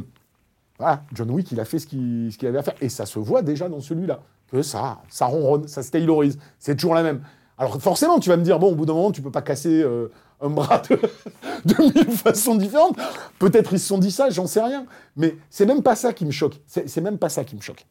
voilà, 0.79 1.03
John 1.12 1.31
Wick, 1.31 1.50
il 1.53 1.61
a 1.61 1.64
fait 1.64 1.79
ce 1.79 1.87
qu'il 1.87 2.33
avait 2.42 2.59
à 2.59 2.62
faire. 2.62 2.74
Et 2.81 2.88
ça 2.88 3.07
se 3.07 3.18
voit 3.18 3.42
déjà 3.42 3.68
dans 3.68 3.81
celui-là. 3.81 4.20
Que 4.50 4.62
ça, 4.62 4.98
ça 5.09 5.27
ronronne, 5.27 5.66
ça 5.66 5.83
se 5.83 5.90
taylorise. 5.90 6.38
C'est 6.59 6.77
toujours 6.77 6.94
la 6.94 7.03
même. 7.03 7.22
Alors 7.59 7.81
forcément, 7.81 8.18
tu 8.18 8.29
vas 8.29 8.37
me 8.37 8.42
dire, 8.42 8.59
bon, 8.59 8.72
au 8.72 8.74
bout 8.74 8.87
d'un 8.87 8.94
moment, 8.94 9.12
tu 9.12 9.22
peux 9.22 9.31
pas 9.31 9.42
casser 9.42 9.83
euh, 9.83 10.09
un 10.40 10.50
bras 10.50 10.83
de, 10.88 11.74
mille 11.94 12.11
façons 12.11 12.57
différentes. 12.57 12.96
Peut-être 13.38 13.72
ils 13.72 13.79
se 13.79 13.87
sont 13.87 13.98
dit 13.98 14.11
ça, 14.11 14.31
j'en 14.31 14.46
sais 14.46 14.62
rien. 14.62 14.87
Mais 15.16 15.37
c'est 15.50 15.66
même 15.66 15.83
pas 15.83 15.96
ça 15.96 16.12
qui 16.12 16.27
me 16.27 16.31
choque. 16.31 16.61
C'est 16.66 17.00
même 17.00 17.18
pas 17.18 17.29
ça 17.29 17.44
qui 17.44 17.57
me 17.57 17.61
choque. 17.61 17.87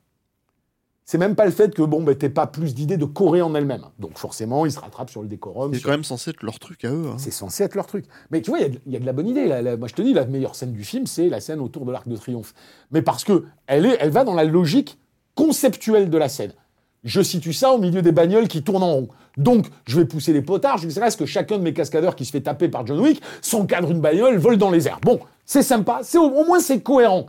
C'est 1.06 1.18
même 1.18 1.36
pas 1.36 1.44
le 1.46 1.52
fait 1.52 1.76
que, 1.76 1.82
bon, 1.82 2.02
ben, 2.02 2.16
t'aies 2.16 2.30
pas 2.30 2.48
plus 2.48 2.74
d'idées 2.74 2.96
de 2.96 3.04
Corée 3.06 3.42
en 3.42 3.54
elle-même. 3.56 3.84
Donc 4.00 4.18
forcément, 4.18 4.66
ils 4.66 4.72
se 4.72 4.80
rattrapent 4.80 5.10
sur 5.10 5.22
le 5.22 5.28
décorum. 5.28 5.74
C'est 5.74 5.80
sur- 5.80 5.88
quand 5.88 5.92
même 5.94 6.04
censé 6.06 6.30
être 6.30 6.44
leur 6.44 6.60
truc 6.60 6.86
à 6.86 6.92
eux. 6.92 7.08
hein. 7.12 7.16
c'est 7.18 7.32
censé 7.32 7.64
être 7.64 7.76
leur 7.76 7.88
truc. 7.88 8.06
Mais 8.32 8.42
tu 8.42 8.52
vois, 8.52 8.60
il 8.60 8.62
y 8.62 8.66
a 8.66 8.70
de- 8.70 8.80
il 8.86 8.94
y, 8.94 8.96
a 8.96 9.00
de 9.00 9.06
la 9.06 9.12
bonne 9.14 9.28
idée. 9.28 9.46
La- 9.46 9.62
la- 9.62 9.76
moi, 9.76 9.90
je 9.90 9.94
te 9.96 10.02
dis, 10.02 10.14
la 10.14 10.26
meilleure 10.26 10.56
scène 10.56 10.72
du 10.72 10.84
film, 10.86 11.06
c'est 11.06 11.28
la 11.28 11.42
scène 11.42 11.60
autour 11.60 11.86
de 11.86 11.92
l'Arc 11.92 12.08
de 12.08 12.16
Triomphe. 12.16 12.54
Mais 12.92 13.02
parce 13.02 13.24
que 13.26 13.44
elle, 13.68 13.86
est, 13.86 13.98
elle 14.00 14.12
va 14.12 14.24
dans 14.24 14.34
la 14.34 14.46
logique 14.46 14.98
conceptuelle 15.36 16.10
de 16.10 16.18
la 16.18 16.30
scène. 16.30 16.54
Je 17.04 17.22
situe 17.22 17.52
ça 17.54 17.74
au 17.74 17.80
milieu 17.80 18.02
des 18.02 18.14
bagnoles 18.14 18.48
qui 18.48 18.64
tournent 18.64 18.84
en 18.84 18.94
rond. 18.94 19.08
Donc, 19.36 19.66
je 19.86 20.00
vais 20.00 20.06
pousser 20.06 20.32
les 20.32 20.42
potards 20.42 20.78
jusqu'à 20.78 21.10
ce 21.12 21.18
que 21.18 21.26
chacun 21.26 21.58
de 21.58 21.64
mes 21.64 21.74
cascadeurs 21.74 22.16
qui 22.16 22.24
se 22.24 22.32
fait 22.32 22.40
taper 22.42 22.70
par 22.70 22.86
John 22.88 23.00
Wick 23.02 23.22
s'encadre 23.42 23.92
une 23.92 24.00
bagnole, 24.00 24.38
vole 24.38 24.58
dans 24.58 24.70
les 24.70 24.88
airs. 24.88 25.00
Bon, 25.02 25.20
c'est 25.46 25.64
sympa. 25.64 26.00
C'est 26.04 26.18
au, 26.18 26.30
au 26.30 26.46
moins, 26.46 26.62
c'est 26.62 26.80
cohérent. 26.82 27.26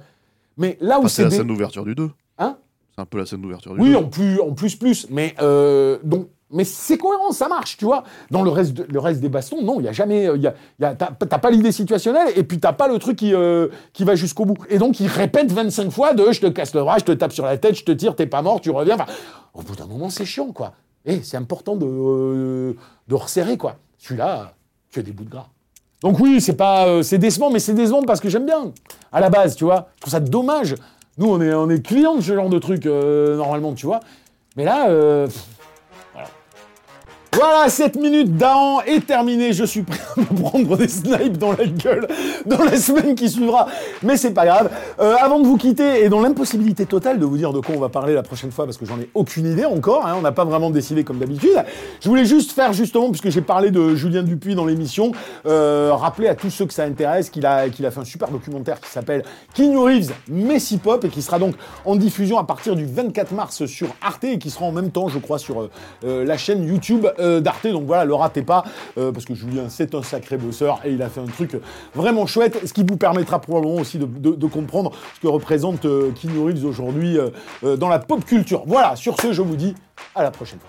Mais 0.59 0.77
là 0.81 0.99
où 0.99 1.01
Enfin, 1.01 1.09
c'est 1.09 1.15
c'est... 1.17 1.23
la 1.25 1.29
dé- 1.31 1.37
scène 1.39 1.47
d'ouverture 1.49 1.85
du 1.85 1.97
2. 1.97 2.11
Hein? 2.39 2.57
C'est 2.95 3.01
un 3.03 3.07
peu 3.07 3.19
la 3.19 3.27
scène 3.27 3.41
d'ouverture 3.41 3.75
du 3.75 3.81
oui, 3.81 3.91
2. 3.91 3.97
en 3.97 4.05
plus, 4.05 4.41
en 4.41 4.53
plus, 4.53 4.77
plus. 4.77 5.07
Mais 5.11 5.35
euh, 5.43 5.99
donc, 6.05 6.29
mais 6.51 6.63
c'est 6.65 6.97
cohérent, 6.99 7.33
ça 7.33 7.49
marche, 7.49 7.77
tu 7.77 7.85
vois. 7.85 8.05
Dans 8.31 8.43
le 8.43 8.51
reste, 8.51 8.73
de- 8.75 8.87
le 8.89 8.99
reste 9.01 9.21
des 9.21 9.29
bastons, 9.29 9.63
non, 9.63 9.81
il 9.81 9.87
y 9.87 9.89
a 9.89 9.93
jamais, 9.93 10.29
il 10.37 10.41
y 10.43 10.47
a, 10.47 10.55
y 10.79 10.85
a- 10.85 10.95
t'as 10.95 11.09
t'as 11.09 11.39
pas 11.39 11.51
l'idée 11.51 11.73
situationnelle 11.73 12.29
et 12.37 12.45
puis 12.45 12.61
t'as 12.61 12.73
pas 12.73 12.87
le 12.87 12.99
truc 13.01 13.17
qui 13.17 13.35
euh, 13.35 13.69
qui 13.93 14.05
va 14.05 14.15
jusqu'au 14.15 14.45
bout. 14.45 14.57
Et 14.69 14.79
donc 14.79 15.01
il 15.01 15.09
répète 15.09 15.51
25 15.51 15.91
fois 15.91 16.15
de 16.15 16.31
je 16.31 16.41
te 16.41 16.47
casse 16.47 16.73
le 16.75 16.83
bras, 16.83 16.99
je 16.99 17.05
te 17.05 17.13
tape 17.13 17.33
sur 17.33 17.45
la 17.45 17.57
tête, 17.59 17.75
je 17.75 17.85
te 17.85 17.91
tire, 17.93 18.15
t'es 18.15 18.27
pas 18.27 18.43
mort, 18.43 18.61
tu 18.61 18.71
reviens. 18.71 18.95
Enfin, 18.95 19.07
au 19.55 19.63
bout 19.63 19.75
d'un 19.75 19.87
moment, 19.87 20.09
c'est 20.11 20.25
chiant, 20.25 20.53
quoi. 20.53 20.75
Et 21.05 21.23
c'est 21.23 21.37
important 21.37 21.75
de 21.75 21.87
euh, 21.87 22.75
de 23.09 23.15
resserrer, 23.17 23.57
quoi. 23.57 23.77
Celui-là, 23.99 24.55
tu 24.91 25.01
as 25.01 25.03
des 25.03 25.13
bouts 25.13 25.25
de 25.25 25.31
gras. 25.31 25.49
Donc 26.03 26.21
oui, 26.21 26.41
c'est 26.41 26.55
pas, 26.57 26.87
euh, 26.87 27.03
c'est 27.03 27.19
décevant, 27.19 27.51
mais 27.51 27.59
c'est 27.59 27.73
décevant 27.75 28.03
parce 28.03 28.21
que 28.21 28.29
j'aime 28.29 28.45
bien. 28.47 28.73
À 29.11 29.21
la 29.21 29.31
base, 29.31 29.57
tu 29.57 29.65
vois, 29.65 29.89
je 29.97 30.01
trouve 30.03 30.13
ça 30.13 30.21
dommage 30.21 30.75
Nous, 31.19 31.27
on 31.29 31.41
est, 31.41 31.53
on 31.55 31.69
clients 31.81 32.17
de 32.17 32.21
ce 32.21 32.35
genre 32.35 32.49
de 32.49 32.59
truc, 32.59 32.87
euh, 32.87 33.37
normalement, 33.37 33.75
tu 33.75 33.87
vois. 33.87 34.01
Mais 34.57 34.65
là, 34.65 34.89
euh. 34.89 35.29
Voilà, 37.35 37.69
7 37.69 37.97
minutes 37.97 38.37
d'Ahan 38.37 38.81
est 38.83 39.07
terminée. 39.07 39.53
Je 39.53 39.65
suis 39.65 39.83
prêt 39.83 39.99
à 40.17 40.21
me 40.21 40.41
prendre 40.41 40.77
des 40.77 40.87
snipes 40.87 41.37
dans 41.37 41.53
la 41.53 41.67
gueule 41.67 42.07
dans 42.47 42.63
la 42.63 42.77
semaine 42.77 43.17
qui 43.17 43.29
suivra. 43.29 43.67
Mais 44.03 44.17
c'est 44.17 44.33
pas 44.33 44.47
grave. 44.47 44.71
Euh, 45.01 45.17
avant 45.21 45.41
de 45.41 45.47
vous 45.47 45.57
quitter, 45.57 46.05
et 46.05 46.09
dans 46.09 46.21
l'impossibilité 46.21 46.87
totale 46.87 47.19
de 47.19 47.25
vous 47.25 47.37
dire 47.37 47.53
de 47.53 47.59
quoi 47.59 47.75
on 47.77 47.81
va 47.81 47.89
parler 47.89 48.15
la 48.15 48.23
prochaine 48.23 48.53
fois, 48.53 48.67
parce 48.67 48.77
que 48.77 48.87
j'en 48.87 48.99
ai 49.01 49.09
aucune 49.15 49.47
idée 49.47 49.65
encore, 49.65 50.07
hein, 50.07 50.15
on 50.17 50.21
n'a 50.21 50.33
pas 50.33 50.45
vraiment 50.45 50.71
décidé 50.71 51.03
comme 51.03 51.19
d'habitude, 51.19 51.65
je 52.01 52.09
voulais 52.09 52.25
juste 52.25 52.53
faire 52.53 52.73
justement, 52.73 53.09
puisque 53.11 53.31
j'ai 53.31 53.41
parlé 53.41 53.71
de 53.71 53.97
Julien 53.97 54.23
Dupuis 54.23 54.55
dans 54.55 54.67
l'émission, 54.67 55.13
euh, 55.47 55.93
rappeler 55.93 56.29
à 56.29 56.35
tous 56.35 56.51
ceux 56.51 56.67
que 56.67 56.75
ça 56.75 56.85
intéresse 56.85 57.31
qu'il 57.31 57.47
a, 57.47 57.69
qu'il 57.69 57.85
a 57.85 57.91
fait 57.91 58.01
un 58.01 58.05
super 58.05 58.29
documentaire 58.29 58.81
qui 58.81 58.91
s'appelle 58.91 59.25
Keanu 59.55 59.79
Reeves, 59.79 60.13
Messi 60.29 60.79
Pop, 60.79 61.05
et 61.05 61.09
qui 61.09 61.23
sera 61.23 61.39
donc 61.39 61.55
en 61.85 61.97
diffusion 61.97 62.39
à 62.39 62.45
partir 62.45 62.77
du 62.77 62.87
24 62.87 63.33
mars 63.33 63.67
sur 63.67 63.89
Arte, 64.03 64.25
et 64.25 64.39
qui 64.39 64.51
sera 64.51 64.67
en 64.67 64.73
même 64.73 64.91
temps, 64.91 65.09
je 65.09 65.19
crois, 65.19 65.39
sur 65.39 65.69
euh, 66.05 66.25
la 66.25 66.37
chaîne 66.37 66.65
YouTube 66.65 67.07
euh, 67.25 67.41
d'Arte. 67.41 67.67
Donc 67.67 67.87
voilà, 67.87 68.05
le 68.05 68.15
ratez 68.15 68.43
pas, 68.43 68.65
euh, 68.99 69.13
parce 69.13 69.25
que 69.25 69.35
Julien, 69.35 69.69
c'est 69.69 69.95
un 69.95 70.03
sacré 70.03 70.37
bosseur, 70.37 70.81
et 70.85 70.93
il 70.93 71.03
a 71.03 71.09
fait 71.09 71.21
un 71.21 71.27
truc 71.27 71.57
vraiment 71.95 72.27
chouette, 72.27 72.67
ce 72.67 72.73
qui 72.73 72.85
vous 72.85 72.97
permettra 72.97 73.41
probablement 73.41 73.81
aussi 73.81 73.99
de, 73.99 74.47
comprendre 74.47 74.93
ce 75.15 75.21
que 75.21 75.27
représente 75.27 75.85
euh, 75.85 76.13
Keanu 76.13 76.65
aujourd'hui 76.65 77.19
euh, 77.19 77.77
dans 77.77 77.89
la 77.89 77.99
pop 77.99 78.25
culture. 78.25 78.63
Voilà, 78.67 78.95
sur 78.95 79.21
ce, 79.21 79.33
je 79.33 79.43
vous 79.43 79.57
dis 79.57 79.75
à 80.15 80.23
la 80.23 80.31
prochaine. 80.31 80.61